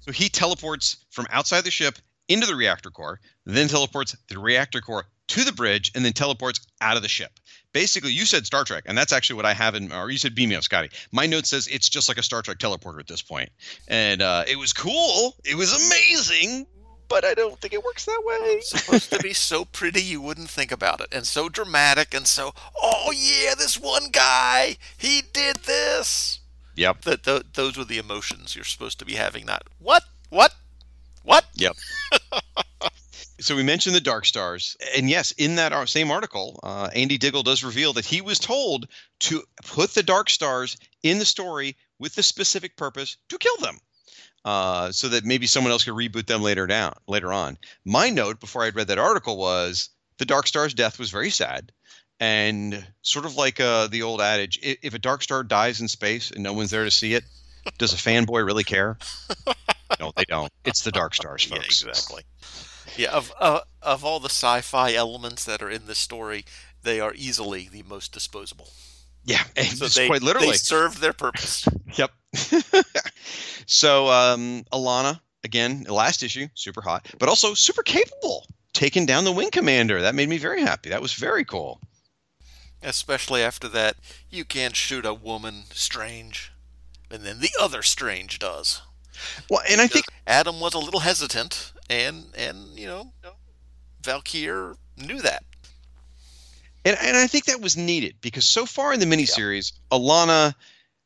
[0.00, 1.98] So he teleports from outside the ship
[2.28, 6.60] into the reactor core, then teleports the reactor core to the bridge, and then teleports
[6.80, 7.32] out of the ship.
[7.74, 10.34] Basically, you said Star Trek, and that's actually what I have in, or you said
[10.34, 10.88] beam me up, Scotty.
[11.12, 13.50] My note says it's just like a Star Trek teleporter at this point.
[13.88, 15.36] And uh, it was cool.
[15.44, 16.66] It was amazing,
[17.08, 18.36] but I don't think it works that way.
[18.40, 22.26] It's supposed to be so pretty you wouldn't think about it, and so dramatic, and
[22.26, 26.40] so oh yeah, this one guy he did this.
[26.78, 27.02] Yep.
[27.02, 29.44] That th- those were the emotions you're supposed to be having.
[29.44, 30.54] Not what, what,
[31.24, 31.44] what.
[31.54, 31.76] Yep.
[33.40, 37.42] so we mentioned the Dark Stars, and yes, in that same article, uh, Andy Diggle
[37.42, 38.86] does reveal that he was told
[39.20, 43.80] to put the Dark Stars in the story with the specific purpose to kill them.
[44.44, 47.58] Uh, so that maybe someone else could reboot them later down later on.
[47.84, 51.70] My note before I'd read that article was the Dark Star's death was very sad,
[52.20, 56.30] and sort of like uh, the old adage: if a Dark Star dies in space
[56.30, 57.24] and no one's there to see it,
[57.78, 58.96] does a fanboy really care?
[60.00, 60.52] no, they don't.
[60.64, 61.82] It's the Dark Stars, Yeah, folks.
[61.82, 62.22] exactly.
[62.96, 66.44] Yeah, of uh, of all the sci-fi elements that are in this story,
[66.82, 68.70] they are easily the most disposable.
[69.24, 70.52] Yeah, So they, quite literally.
[70.52, 71.68] they served their purpose.
[71.96, 72.10] Yep.
[73.66, 79.32] so um, Alanna again, last issue, super hot, but also super capable, taking down the
[79.32, 80.02] wing commander.
[80.02, 80.90] That made me very happy.
[80.90, 81.80] That was very cool.
[82.82, 83.96] Especially after that,
[84.30, 86.52] you can't shoot a woman, Strange,
[87.10, 88.82] and then the other Strange does.
[89.50, 93.12] Well, and I think Adam was a little hesitant, and and you know,
[94.02, 95.42] Valkyr knew that.
[96.84, 100.54] and, and I think that was needed because so far in the miniseries, Alanna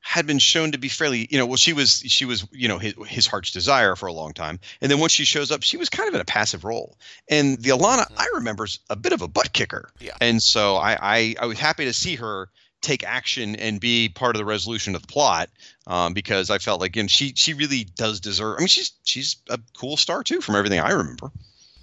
[0.04, 2.76] had been shown to be fairly, you know, well, she was she was, you know,
[2.78, 5.76] his, his heart's desire for a long time, and then once she shows up, she
[5.76, 6.98] was kind of in a passive role.
[7.28, 10.16] And the Alanna I remember is a bit of a butt kicker, Yeah.
[10.20, 12.48] and so I I, I was happy to see her
[12.80, 15.48] take action and be part of the resolution of the plot
[15.86, 18.56] um, because I felt like you know, she she really does deserve.
[18.56, 21.30] I mean, she's she's a cool star too, from everything I remember.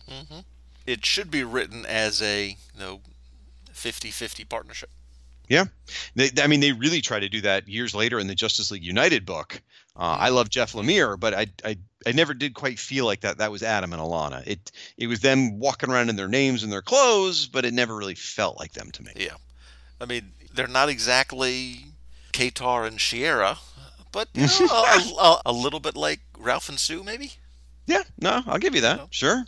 [0.10, 0.40] hmm
[0.86, 3.00] It should be written as a you know
[3.74, 4.90] 50-50 partnership.
[5.50, 5.66] Yeah,
[6.16, 8.84] they, I mean, they really try to do that years later in the Justice League
[8.84, 9.62] United book.
[9.96, 13.40] Uh, I love Jeff Lemire, but I, I I never did quite feel like that.
[13.40, 14.46] That was Adam and Alanna.
[14.48, 17.96] It it was them walking around in their names and their clothes, but it never
[17.96, 19.12] really felt like them to me.
[19.16, 19.36] Yeah,
[20.00, 21.86] I mean they're not exactly
[22.32, 23.58] Katar and Shiera,
[24.12, 27.34] but you know, a, a, a little bit like Ralph and Sue, maybe.
[27.88, 29.08] Yeah, no, I'll give you that.
[29.10, 29.44] Sure.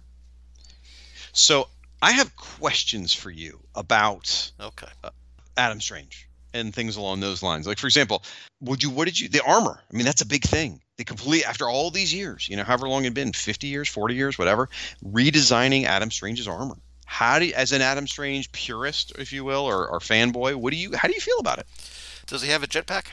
[1.31, 1.69] So
[2.01, 4.87] I have questions for you about Okay.
[5.57, 7.65] Adam Strange and things along those lines.
[7.67, 8.23] Like for example,
[8.59, 9.79] would you what did you the armor?
[9.91, 10.81] I mean, that's a big thing.
[10.97, 14.15] They complete after all these years, you know, however long it'd been, 50 years, 40
[14.15, 14.69] years, whatever,
[15.03, 16.77] redesigning Adam Strange's armor.
[17.05, 20.71] How do you, as an Adam Strange purist, if you will, or, or fanboy, what
[20.71, 21.67] do you how do you feel about it?
[22.27, 23.07] Does he have a jetpack?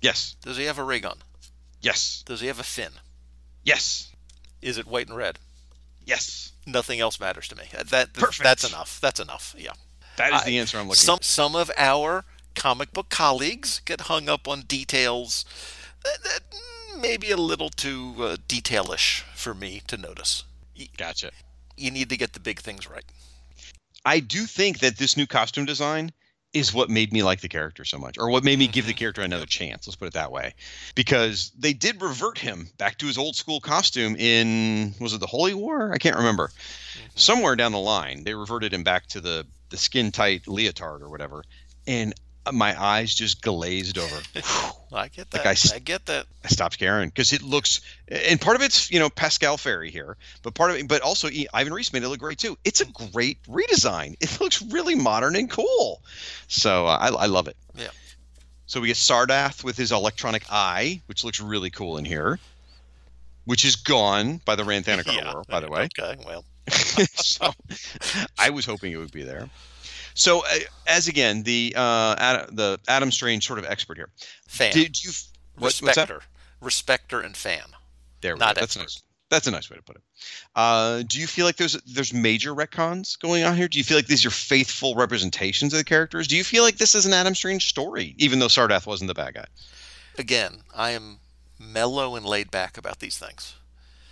[0.00, 0.36] Yes.
[0.42, 1.16] Does he have a ray gun?
[1.80, 2.22] Yes.
[2.26, 2.90] Does he have a fin?
[3.64, 4.12] Yes.
[4.62, 5.38] Is it white and red?
[6.04, 6.52] Yes.
[6.66, 7.64] Nothing else matters to me.
[7.72, 8.42] That Perfect.
[8.42, 9.00] that's enough.
[9.00, 9.54] That's enough.
[9.58, 9.72] Yeah.
[10.16, 14.02] That is I- the answer I'm looking Some some of our comic book colleagues get
[14.02, 15.44] hung up on details
[16.04, 16.40] that, that
[17.00, 20.44] maybe a little too uh, detailish for me to notice.
[20.96, 21.30] Gotcha.
[21.76, 23.04] You need to get the big things right.
[24.04, 26.12] I do think that this new costume design
[26.52, 28.94] is what made me like the character so much, or what made me give the
[28.94, 29.86] character another chance.
[29.86, 30.54] Let's put it that way,
[30.94, 35.26] because they did revert him back to his old school costume in was it the
[35.26, 35.92] Holy War?
[35.92, 36.50] I can't remember.
[37.14, 41.08] Somewhere down the line, they reverted him back to the the skin tight leotard or
[41.08, 41.44] whatever,
[41.86, 42.14] and
[42.52, 44.16] my eyes just glazed over.
[44.92, 45.44] I get that.
[45.44, 46.26] Like I I get that.
[46.44, 50.16] I stopped caring because it looks, and part of it's you know Pascal Ferry here,
[50.42, 52.56] but part of it, but also Ivan Reis made it look great too.
[52.64, 54.14] It's a great redesign.
[54.20, 56.02] It looks really modern and cool,
[56.48, 57.56] so uh, I, I love it.
[57.74, 57.88] Yeah.
[58.66, 62.38] So we get Sardath with his electronic eye, which looks really cool in here,
[63.44, 65.32] which is gone by the Rann Thanagar Yeah.
[65.34, 65.88] War, by the way.
[65.98, 66.16] Okay.
[66.26, 67.52] Well, so
[68.38, 69.48] I was hoping it would be there.
[70.14, 74.08] So uh, as again the uh, Ad, the Adam Strange sort of expert here.
[74.48, 74.72] fan.
[74.72, 75.10] Did you?
[75.58, 76.20] What, respecter.
[76.60, 77.64] Respecter and fan.
[78.20, 78.60] There we Not go.
[78.60, 78.82] That's expert.
[78.82, 79.02] nice.
[79.28, 80.02] That's a nice way to put it.
[80.54, 83.68] Uh, do you feel like there's there's major retcons going on here?
[83.68, 86.28] Do you feel like these are faithful representations of the characters?
[86.28, 89.14] Do you feel like this is an Adam Strange story, even though Sardath wasn't the
[89.14, 89.46] bad guy?
[90.16, 91.18] Again, I am
[91.58, 93.56] mellow and laid back about these things.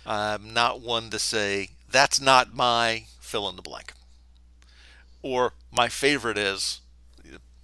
[0.05, 3.93] I'm not one to say that's not my fill in the blank.
[5.21, 6.81] Or my favorite is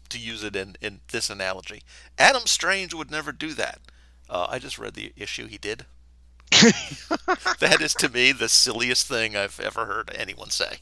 [0.09, 1.83] to use it in, in this analogy.
[2.17, 3.79] Adam Strange would never do that.
[4.29, 5.85] Uh, I just read the issue he did.
[7.59, 10.77] that is to me the silliest thing I've ever heard anyone say.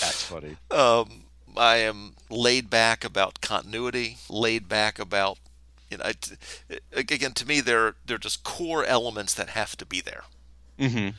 [0.00, 0.56] That's funny.
[0.70, 1.24] Um,
[1.56, 5.38] I am laid back about continuity, laid back about
[5.90, 6.04] you know.
[6.68, 10.24] It, again, to me, they're they're just core elements that have to be there,
[10.78, 11.10] Mm-hmm.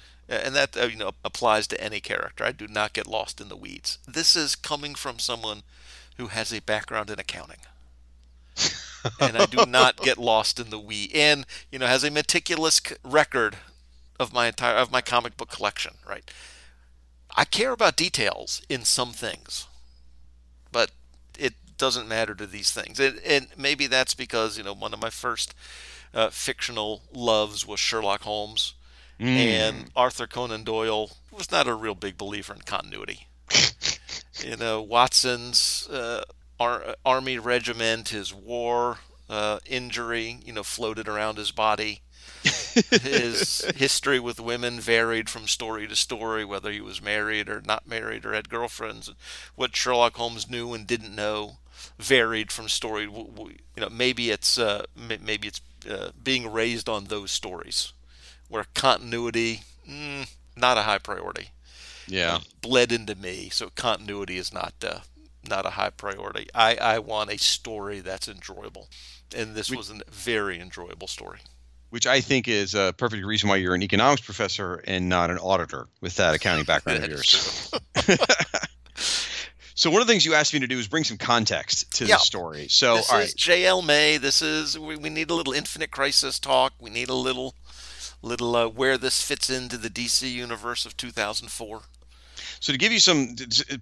[0.44, 2.44] And that uh, you know applies to any character.
[2.44, 3.98] I do not get lost in the weeds.
[4.08, 5.64] This is coming from someone
[6.18, 7.60] who has a background in accounting.
[9.20, 12.82] and I do not get lost in the weed, and you know has a meticulous
[13.04, 13.58] record
[14.20, 15.96] of my entire of my comic book collection.
[16.08, 16.30] Right,
[17.36, 19.68] I care about details in some things,
[20.72, 20.92] but
[21.38, 23.00] it doesn't matter to these things.
[23.00, 25.54] And, and maybe that's because you know one of my first
[26.14, 28.76] uh, fictional loves was Sherlock Holmes,
[29.20, 29.26] Mm.
[29.26, 33.28] and Arthur Conan Doyle was not a real big believer in continuity.
[34.43, 36.24] you know, Watson's uh,
[36.59, 38.99] ar- army regiment, his war
[39.30, 42.01] uh, injury, you know, floated around his body.
[42.43, 47.88] his history with women varied from story to story, whether he was married or not
[47.88, 49.11] married or had girlfriends.
[49.55, 51.57] What Sherlock Holmes knew and didn't know
[51.97, 53.03] varied from story.
[53.05, 57.93] You know, maybe it's uh, maybe it's uh, being raised on those stories,
[58.54, 61.49] where continuity mm, not a high priority.
[62.08, 62.38] yeah.
[62.62, 64.99] Bled into me, so continuity is not uh,
[65.49, 66.47] not a high priority.
[66.54, 68.89] I I want a story that's enjoyable,
[69.36, 71.39] and this was a very enjoyable story.
[71.89, 75.39] Which I think is a perfect reason why you're an economics professor and not an
[75.39, 77.72] auditor with that accounting background of yours.
[79.76, 82.06] So one of the things you asked me to do is bring some context to
[82.06, 82.16] Yeah.
[82.16, 82.68] the story.
[82.70, 83.82] So this all is right, J.L.
[83.82, 84.18] May.
[84.18, 86.74] This is we, we need a little Infinite Crisis talk.
[86.80, 87.56] We need a little
[88.24, 91.84] little uh, where this fits into the DC universe of 2004.
[92.60, 93.36] So to give you some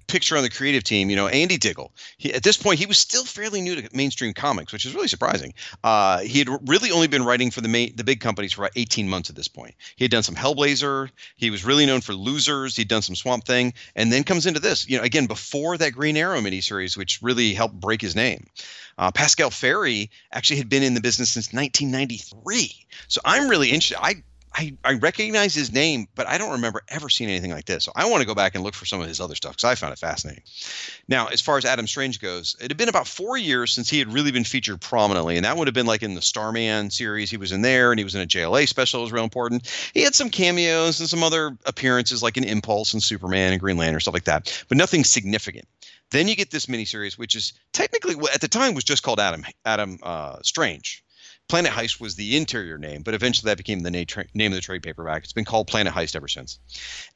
[0.07, 1.91] picture on the creative team, you know, Andy Diggle.
[2.17, 5.07] He, at this point, he was still fairly new to mainstream comics, which is really
[5.07, 5.53] surprising.
[5.83, 8.71] Uh, he had really only been writing for the main, the big companies for about
[8.75, 9.75] 18 months at this point.
[9.95, 11.11] He had done some Hellblazer.
[11.35, 12.75] He was really known for Losers.
[12.75, 14.89] He'd done some Swamp Thing, and then comes into this.
[14.89, 18.47] You know, again before that Green Arrow miniseries, which really helped break his name.
[18.97, 22.87] Uh, Pascal Ferry actually had been in the business since 1993.
[23.07, 23.97] So I'm really interested.
[24.01, 24.23] I
[24.53, 27.85] I, I recognize his name, but I don't remember ever seeing anything like this.
[27.85, 29.63] So I want to go back and look for some of his other stuff because
[29.63, 30.43] I found it fascinating.
[31.07, 33.99] Now, as far as Adam Strange goes, it had been about four years since he
[33.99, 37.31] had really been featured prominently, and that would have been like in the Starman series.
[37.31, 38.99] He was in there, and he was in a JLA special.
[38.99, 39.67] It was real important.
[39.93, 43.77] He had some cameos and some other appearances, like in Impulse and Superman and Green
[43.77, 45.67] Lantern, stuff like that, but nothing significant.
[46.11, 49.45] Then you get this miniseries, which is technically at the time was just called Adam
[49.65, 51.03] Adam uh, Strange.
[51.47, 54.55] Planet Heist was the interior name, but eventually that became the na- tra- name of
[54.55, 55.23] the trade paperback.
[55.23, 56.59] It's been called Planet Heist ever since.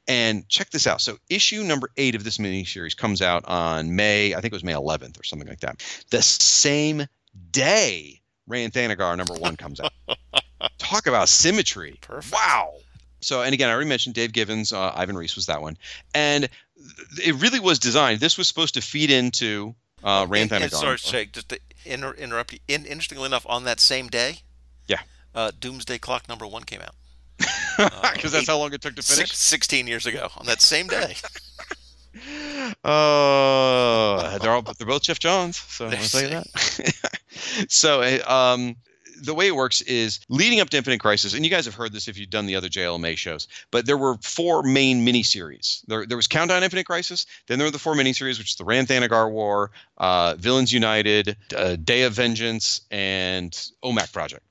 [0.06, 1.00] And check this out.
[1.00, 4.64] So issue number eight of this miniseries comes out on May, I think it was
[4.64, 5.82] May 11th or something like that.
[6.10, 7.06] The same
[7.50, 9.92] day Rann Thanagar number one comes out.
[10.78, 11.98] Talk about symmetry.
[12.00, 12.34] Perfect.
[12.34, 12.74] Wow.
[13.20, 15.76] So, and again, I already mentioned Dave Gibbons, uh, Ivan Reis was that one.
[16.14, 16.48] And
[17.24, 18.20] it really was designed.
[18.20, 22.14] This was supposed to feed into uh, Rann And- and sorry, Shake, just to inter-
[22.14, 22.58] interrupt you.
[22.68, 24.40] In, interestingly enough, on that same day,
[24.86, 25.00] Yeah.
[25.34, 26.94] uh, Doomsday Clock number one came out.
[28.14, 29.28] Because that's how long it took to finish.
[29.30, 31.16] Six, 16 years ago, on that same day.
[32.84, 37.66] Oh, they're all they're both Geoff Johns, so I'll tell you that.
[37.68, 38.18] so, uh,
[38.54, 38.76] um,
[39.22, 41.92] the way it works is leading up to Infinite Crisis, and you guys have heard
[41.92, 45.84] this if you've done the other JLMA shows, but there were four main miniseries.
[45.86, 48.64] There, there was Countdown Infinite Crisis, then there were the four miniseries, which is the
[48.64, 53.52] Rann Thanagar War, uh, Villains United, uh, Day of Vengeance, and
[53.82, 54.42] OMAC Project.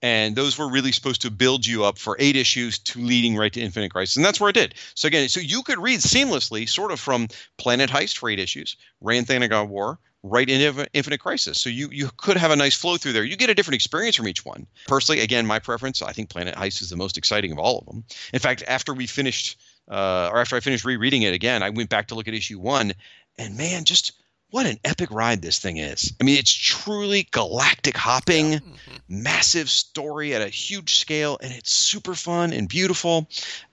[0.00, 3.52] And those were really supposed to build you up for eight issues to leading right
[3.52, 4.16] to Infinite Crisis.
[4.16, 4.74] And that's where it did.
[4.94, 8.76] So again, so you could read seamlessly, sort of from Planet Heist for eight issues,
[9.00, 11.60] Rann Thanagar War, right into Infinite Crisis.
[11.60, 13.24] So you you could have a nice flow through there.
[13.24, 14.66] You get a different experience from each one.
[14.86, 17.86] Personally, again, my preference, I think Planet Heist is the most exciting of all of
[17.86, 18.04] them.
[18.32, 19.58] In fact, after we finished,
[19.90, 22.58] uh, or after I finished rereading it again, I went back to look at issue
[22.58, 22.92] one,
[23.38, 24.12] and man, just
[24.50, 26.12] what an epic ride this thing is.
[26.20, 28.72] I mean, it's truly galactic hopping, Mhm.
[29.08, 33.28] massive story at a huge scale, and it's super fun and beautiful.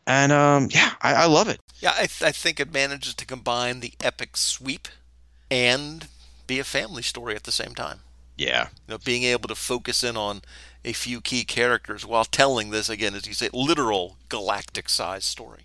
[0.05, 1.59] And um, yeah, I, I love it.
[1.79, 4.87] Yeah, I, th- I think it manages to combine the epic sweep
[5.49, 6.07] and
[6.47, 7.99] be a family story at the same time.
[8.37, 8.67] Yeah.
[8.87, 10.41] You know, being able to focus in on
[10.83, 15.61] a few key characters while telling this again, as you say, literal galactic size story.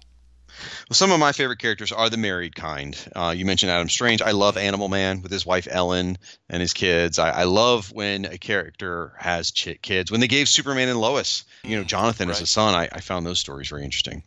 [0.88, 2.96] Well, some of my favorite characters are the married kind.
[3.14, 4.20] Uh, you mentioned Adam Strange.
[4.20, 6.18] I love Animal Man with his wife Ellen
[6.48, 7.18] and his kids.
[7.18, 10.10] I, I love when a character has ch- kids.
[10.10, 13.24] When they gave Superman and Lois, you know, Jonathan as a son, I, I found
[13.24, 14.22] those stories very interesting.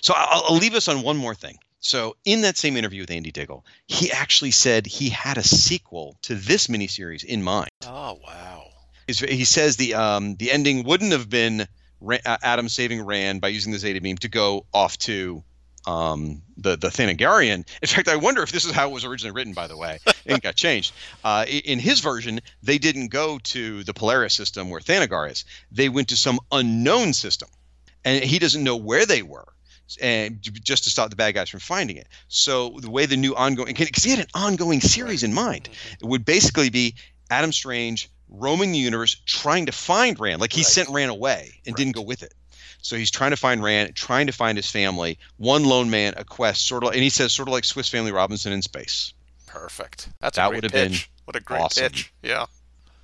[0.00, 1.58] So I'll, I'll leave us on one more thing.
[1.80, 6.16] So in that same interview with Andy Diggle, he actually said he had a sequel
[6.22, 7.70] to this miniseries in mind.
[7.86, 8.64] Oh wow!
[9.06, 11.68] He says the um, the ending wouldn't have been
[12.02, 15.44] uh, Adam saving Rann by using the Zeta beam to go off to
[15.86, 17.64] um, the the Thanagarian.
[17.82, 19.52] In fact, I wonder if this is how it was originally written.
[19.52, 20.92] By the way, it got changed.
[21.24, 25.44] Uh, in his version, they didn't go to the Polaris system where Thanagar is.
[25.70, 27.48] They went to some unknown system,
[28.04, 29.46] and he doesn't know where they were.
[30.00, 32.08] And just to stop the bad guys from finding it.
[32.28, 35.68] So the way the new ongoing, because he had an ongoing series in mind,
[36.00, 36.94] it would basically be
[37.30, 40.40] Adam Strange roaming the universe trying to find Rann.
[40.40, 40.66] Like he Right.
[40.66, 42.34] sent Rann away and didn't go with it.
[42.82, 45.18] So he's trying to find Rann, trying to find his family.
[45.38, 48.12] One lone man, a quest, sort of, and he says sort of like Swiss Family
[48.12, 49.12] Robinson in space.
[49.46, 50.08] Perfect.
[50.20, 51.10] That's That would have been pitch.
[51.24, 51.84] what a great awesome.
[51.84, 52.12] pitch.
[52.22, 52.46] Yeah.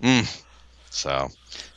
[0.02, 0.42] Mm.
[0.90, 1.30] So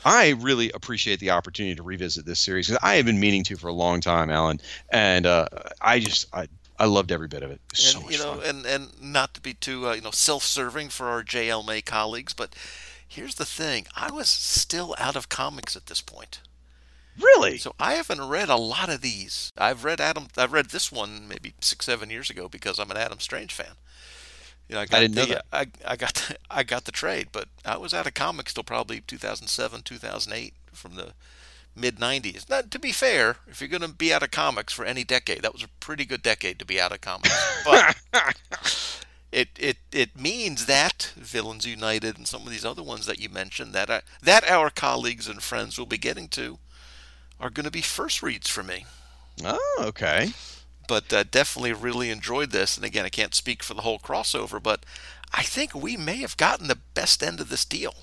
[0.04, 3.58] I really appreciate the opportunity to revisit this series because I have been meaning to
[3.58, 4.60] for a long time, Alan,
[4.90, 5.48] and uh,
[5.82, 6.48] I just I
[6.78, 7.62] I loved every bit of it.
[7.72, 8.46] it and so much you know, fun.
[8.46, 12.34] and and not to be too uh, you know self-serving for our JL May colleagues,
[12.34, 12.56] but
[13.08, 16.42] here's the thing: I was still out of comics at this point,
[17.20, 19.52] really, so I haven't read a lot of these.
[19.58, 20.28] I've read Adam.
[20.38, 23.76] I've read this one maybe six, seven years ago because I'm an Adam Strange fan.
[24.68, 25.46] You know, I, got didn't know the, that.
[25.52, 28.64] I, I got the, I got the trade, but I was out of comics till
[28.64, 31.14] probably 2007, 2008, from the
[31.76, 32.50] mid 90s.
[32.50, 35.42] Now, to be fair, if you're going to be out of comics for any decade,
[35.42, 37.64] that was a pretty good decade to be out of comics.
[37.64, 37.96] But
[39.32, 43.30] it, it, it means that Villains United and some of these other ones that you
[43.30, 46.58] mentioned that I, that our colleagues and friends will be getting to
[47.40, 48.86] are going to be first reads for me.
[49.44, 50.32] oh, okay.
[50.88, 52.76] But uh, definitely really enjoyed this.
[52.78, 54.86] And again, I can't speak for the whole crossover, but
[55.34, 57.94] I think we may have gotten the best end of this deal.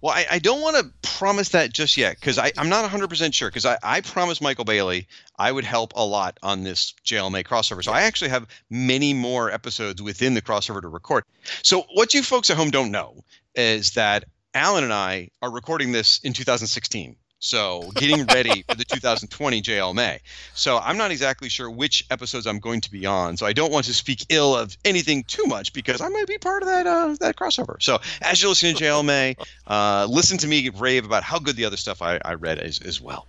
[0.00, 3.48] Well, I, I don't want to promise that just yet because I'm not 100% sure
[3.48, 5.06] because I, I promised Michael Bailey
[5.38, 7.84] I would help a lot on this JLMA crossover.
[7.84, 11.24] So I actually have many more episodes within the crossover to record.
[11.62, 15.92] So what you folks at home don't know is that Alan and I are recording
[15.92, 17.16] this in 2016.
[17.42, 20.20] So getting ready for the 2020 JLMA.
[20.54, 23.36] So I'm not exactly sure which episodes I'm going to be on.
[23.36, 26.38] So I don't want to speak ill of anything too much because I might be
[26.38, 27.82] part of that uh, that crossover.
[27.82, 31.64] So as you're listening to JLMA, uh, listen to me rave about how good the
[31.64, 33.26] other stuff I, I read is as well.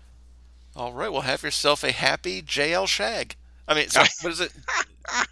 [0.76, 3.36] All right, well, have yourself a happy JL Shag.
[3.68, 4.54] I mean, so, what is it?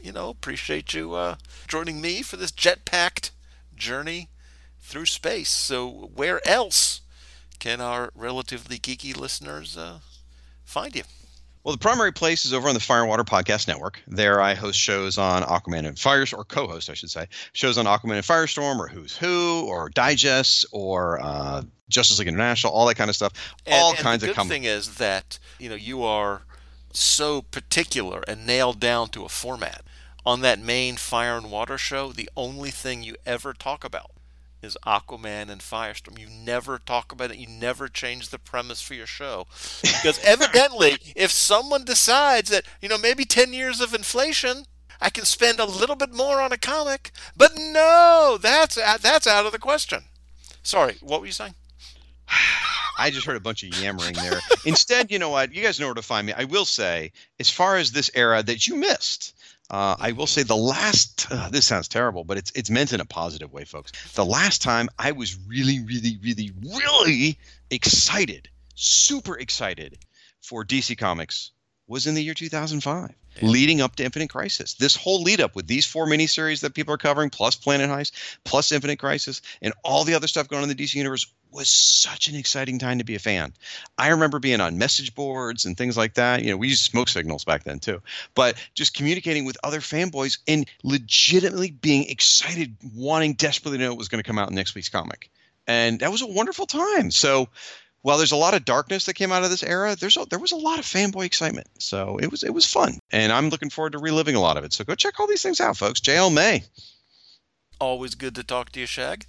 [0.00, 1.36] You know, appreciate you uh,
[1.68, 3.30] joining me for this jet-packed
[3.76, 4.30] journey
[4.80, 5.48] through space.
[5.48, 7.01] So, where else
[7.62, 10.00] can our relatively geeky listeners uh,
[10.64, 11.04] find you?
[11.62, 14.02] Well, the primary place is over on the Firewater Podcast Network.
[14.08, 17.86] There, I host shows on Aquaman and Fire, or co-host, I should say, shows on
[17.86, 22.96] Aquaman and Firestorm, or Who's Who, or Digests, or uh, Justice League International, all that
[22.96, 23.32] kind of stuff.
[23.64, 26.42] And, all and kinds the of good thing is that you know you are
[26.92, 29.84] so particular and nailed down to a format.
[30.26, 34.10] On that main Fire and Water show, the only thing you ever talk about
[34.62, 36.18] is Aquaman and Firestorm.
[36.18, 37.38] You never talk about it.
[37.38, 39.46] You never change the premise for your show.
[39.82, 44.64] Because evidently, if someone decides that, you know, maybe 10 years of inflation,
[45.00, 49.46] I can spend a little bit more on a comic, but no, that's that's out
[49.46, 50.04] of the question.
[50.62, 51.54] Sorry, what were you saying?
[52.98, 54.40] I just heard a bunch of yammering there.
[54.64, 55.52] Instead, you know what?
[55.52, 56.34] You guys know where to find me.
[56.34, 57.10] I will say,
[57.40, 59.34] as far as this era that you missed,
[59.72, 61.26] uh, I will say the last.
[61.30, 63.90] Uh, this sounds terrible, but it's it's meant in a positive way, folks.
[64.12, 67.38] The last time I was really, really, really, really
[67.70, 69.98] excited, super excited
[70.40, 71.52] for DC Comics
[71.88, 73.10] was in the year 2005,
[73.42, 74.74] leading up to Infinite Crisis.
[74.74, 78.12] This whole lead up with these four miniseries that people are covering, plus Planet Heist,
[78.44, 81.68] plus Infinite Crisis, and all the other stuff going on in the DC universe was
[81.68, 83.52] such an exciting time to be a fan.
[83.98, 86.42] I remember being on message boards and things like that.
[86.42, 88.00] You know, we used smoke signals back then too,
[88.34, 93.98] but just communicating with other fanboys and legitimately being excited, wanting desperately to know what
[93.98, 95.30] was going to come out in next week's comic.
[95.66, 97.10] And that was a wonderful time.
[97.10, 97.48] So
[98.02, 100.38] while there's a lot of darkness that came out of this era, there's a, there
[100.38, 101.68] was a lot of fanboy excitement.
[101.78, 104.64] So it was it was fun, and I'm looking forward to reliving a lot of
[104.64, 104.72] it.
[104.72, 106.00] So go check all these things out, folks.
[106.00, 106.64] JL May.
[107.80, 109.26] Always good to talk to you, Shag.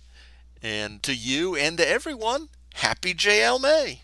[0.63, 4.01] And to you and to everyone, happy JL May.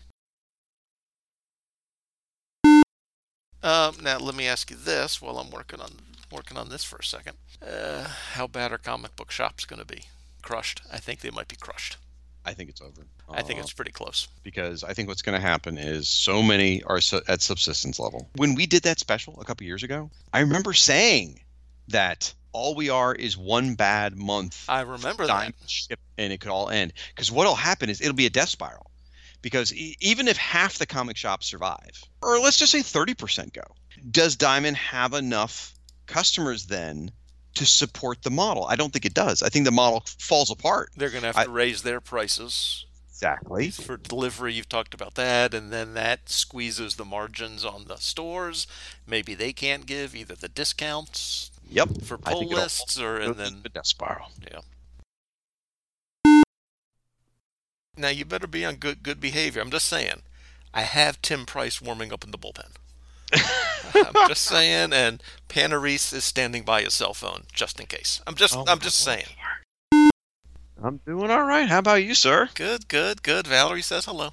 [3.62, 5.90] Um, now let me ask you this while I'm working on
[6.30, 7.36] working on this for a second.
[7.66, 10.02] Uh, how bad are comic book shops going to be?
[10.42, 10.80] Crushed?
[10.92, 11.96] I think they might be crushed.
[12.44, 13.02] I think it's over.
[13.28, 14.28] I think Uh, it's pretty close.
[14.42, 18.30] because I think what's going to happen is so many are at subsistence level.
[18.36, 21.40] When we did that special a couple years ago, I remember saying
[21.88, 25.54] that all we are is one bad month I remember that.
[26.18, 26.92] And it could all end.
[27.14, 28.90] Because what'll happen is it'll be a death spiral.
[29.42, 33.62] Because e- even if half the comic shops survive, or let's just say 30% go,
[34.10, 35.74] does Diamond have enough
[36.06, 37.10] customers then
[37.54, 38.64] to support the model?
[38.66, 39.42] I don't think it does.
[39.42, 40.90] I think the model falls apart.
[40.96, 43.70] They're going to have I- to raise their prices Exactly.
[43.70, 44.54] for delivery.
[44.54, 48.66] You've talked about that, and then that squeezes the margins on the stores.
[49.06, 52.02] Maybe they can't give either the discounts Yep.
[52.02, 54.30] for I pull lists, or go and then the death spiral.
[57.96, 59.62] now you better be on good good behavior.
[59.62, 60.22] I'm just saying.
[60.72, 62.70] I have Tim Price warming up in the bullpen.
[63.94, 68.20] I'm just saying, and Panarese is standing by his cell phone just in case.
[68.26, 69.26] I'm just Oh, I'm just saying.
[70.82, 71.68] I'm doing all right.
[71.68, 72.48] How about you, sir?
[72.54, 73.46] Good, good, good.
[73.46, 74.30] Valerie says hello.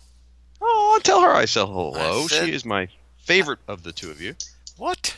[0.61, 2.23] Oh, I'll tell her I said hello.
[2.23, 2.87] I said- she is my
[3.17, 4.35] favorite of the two of you.
[4.77, 5.17] What?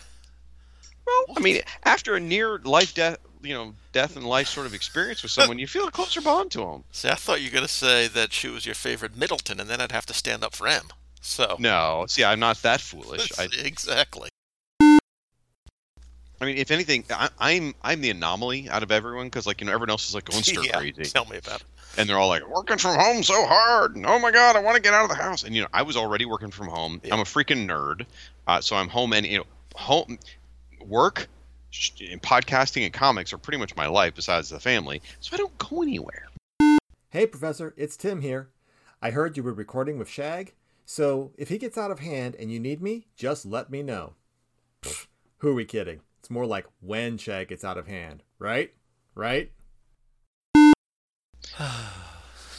[1.28, 4.74] Well, I mean, after a near life death, you know, death and life sort of
[4.74, 6.84] experience with someone, you feel a closer bond to them.
[6.92, 9.70] See, I thought you were going to say that she was your favorite Middleton, and
[9.70, 10.88] then I'd have to stand up for M.
[11.22, 13.32] So No, see, I'm not that foolish.
[13.40, 14.30] I, exactly.
[16.42, 19.68] I mean, if anything, I, I'm I'm the anomaly out of everyone because, like, you
[19.68, 21.68] know, everyone else is like going stir yeah, crazy, tell me about it.
[21.98, 23.96] and they're all like working from home so hard.
[23.98, 25.44] And, oh my god, I want to get out of the house.
[25.44, 27.02] And you know, I was already working from home.
[27.04, 27.14] Yeah.
[27.14, 28.06] I'm a freaking nerd,
[28.48, 29.46] uh, so I'm home and you know,
[29.76, 30.18] home
[30.88, 31.28] work,
[32.00, 35.02] and podcasting and comics are pretty much my life besides the family.
[35.20, 36.28] So I don't go anywhere.
[37.10, 38.50] Hey, Professor, it's Tim here.
[39.02, 40.54] I heard you were recording with Shag,
[40.86, 44.14] so if he gets out of hand and you need me, just let me know.
[44.82, 45.08] Pfft,
[45.38, 46.02] who are we kidding?
[46.20, 48.74] It's more like when Shag gets out of hand, right?
[49.16, 49.52] Right?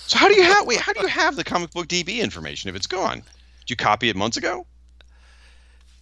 [0.07, 0.81] So how do you have wait?
[0.81, 3.23] How do you have the comic book DB information if it's gone?
[3.61, 4.67] Did you copy it months ago?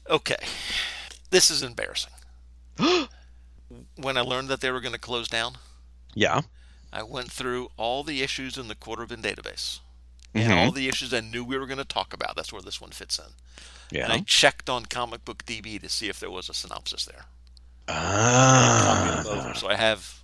[0.09, 0.37] Okay,
[1.31, 2.13] this is embarrassing.
[2.79, 5.57] when I learned that they were going to close down,
[6.15, 6.43] Yeah.
[6.93, 9.81] I went through all the issues in the Quarter Bin database
[10.35, 12.35] and all the issues I knew we were going to talk about.
[12.37, 13.33] That's where this one fits in.
[13.91, 14.05] Yeah.
[14.05, 17.25] And I checked on Comic Book DB to see if there was a synopsis there.
[17.89, 19.53] Ah.
[19.57, 20.21] So I have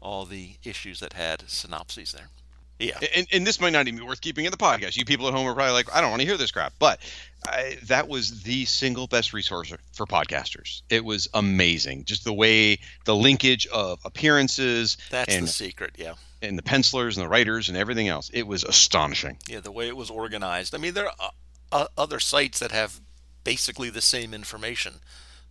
[0.00, 2.28] all the issues that had synopses there.
[2.78, 2.98] Yeah.
[3.14, 4.96] And, and this might not even be worth keeping in the podcast.
[4.96, 6.72] You people at home are probably like, I don't want to hear this crap.
[6.78, 7.00] But
[7.46, 10.82] I, that was the single best resource for podcasters.
[10.88, 12.04] It was amazing.
[12.04, 15.96] Just the way the linkage of appearances That's and, the secret.
[15.98, 16.14] Yeah.
[16.40, 18.30] and the pencilers and the writers and everything else.
[18.32, 19.38] It was astonishing.
[19.48, 20.74] Yeah, the way it was organized.
[20.74, 21.30] I mean, there are
[21.72, 23.00] uh, other sites that have
[23.44, 24.94] basically the same information,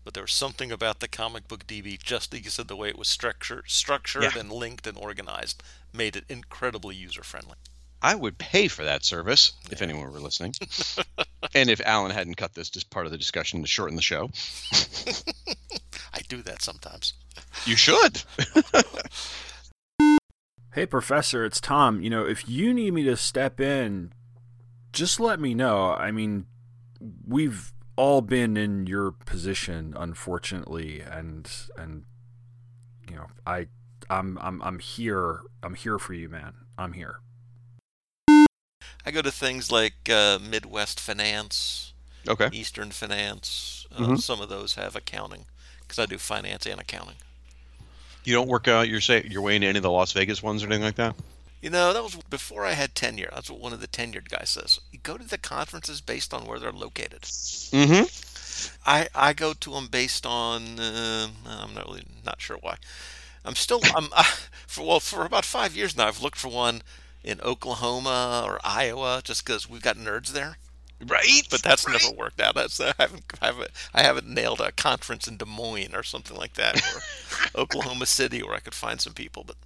[0.08, 2.88] but there was something about the comic book DB, just like you said, the way
[2.88, 4.40] it was structured, structured Yeah.
[4.40, 5.62] and linked and organized,
[5.92, 7.56] made it incredibly user friendly.
[8.02, 10.54] I would pay for that service if anyone were listening.
[11.54, 14.30] and if Alan hadn't cut this just part of the discussion to shorten the show,
[16.14, 17.12] I do that sometimes.
[17.66, 18.24] you should.
[20.74, 22.02] Hey, Professor, it's Tom.
[22.02, 24.14] You know, if you need me to step in,
[24.94, 25.92] just let me know.
[25.92, 26.46] I mean,
[27.28, 32.06] we've all been in your position, unfortunately, and and
[33.10, 33.68] you know, I,
[34.10, 35.42] I'm I'm I'm here.
[35.62, 36.54] I'm here for you, man.
[36.78, 37.20] I'm here.
[39.06, 41.94] I go to things like uh, Midwest Finance,
[42.28, 42.50] Okay.
[42.52, 43.88] Eastern Finance.
[43.96, 44.22] Uh, Mhm.
[44.22, 45.46] Some of those have accounting
[45.82, 47.16] because I do finance and accounting.
[48.26, 50.62] You don't work out your say your way into any of the Las Vegas ones
[50.62, 51.16] or anything like that?
[51.62, 53.30] You know, that was before I had tenure.
[53.34, 54.80] That's what one of the tenured guys says.
[54.92, 57.22] You go to the conferences based on where they're located.
[57.22, 58.06] Mm-hmm.
[58.86, 62.78] I I go to them based on uh, I'm not really not sure why.
[63.44, 64.24] I'm still I'm uh,
[64.68, 66.08] for well for about five years now.
[66.08, 66.84] I've looked for one
[67.24, 70.58] in Oklahoma or Iowa just because we've got nerds there.
[71.06, 71.44] Right.
[71.50, 72.56] But that's never worked out.
[72.56, 76.38] That's I haven't I haven't I haven't nailed a conference in Des Moines or something
[76.38, 77.02] like that or
[77.62, 79.44] Oklahoma City where I could find some people.
[79.44, 79.58] But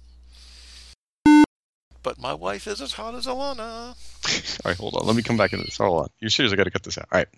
[2.02, 3.94] but my wife is as hot as Alanna.
[4.64, 5.06] All right, hold on.
[5.06, 5.76] Let me come back into this.
[5.78, 6.08] Hold on.
[6.20, 6.52] You're serious?
[6.52, 7.08] I got to cut this out.
[7.12, 7.28] All right.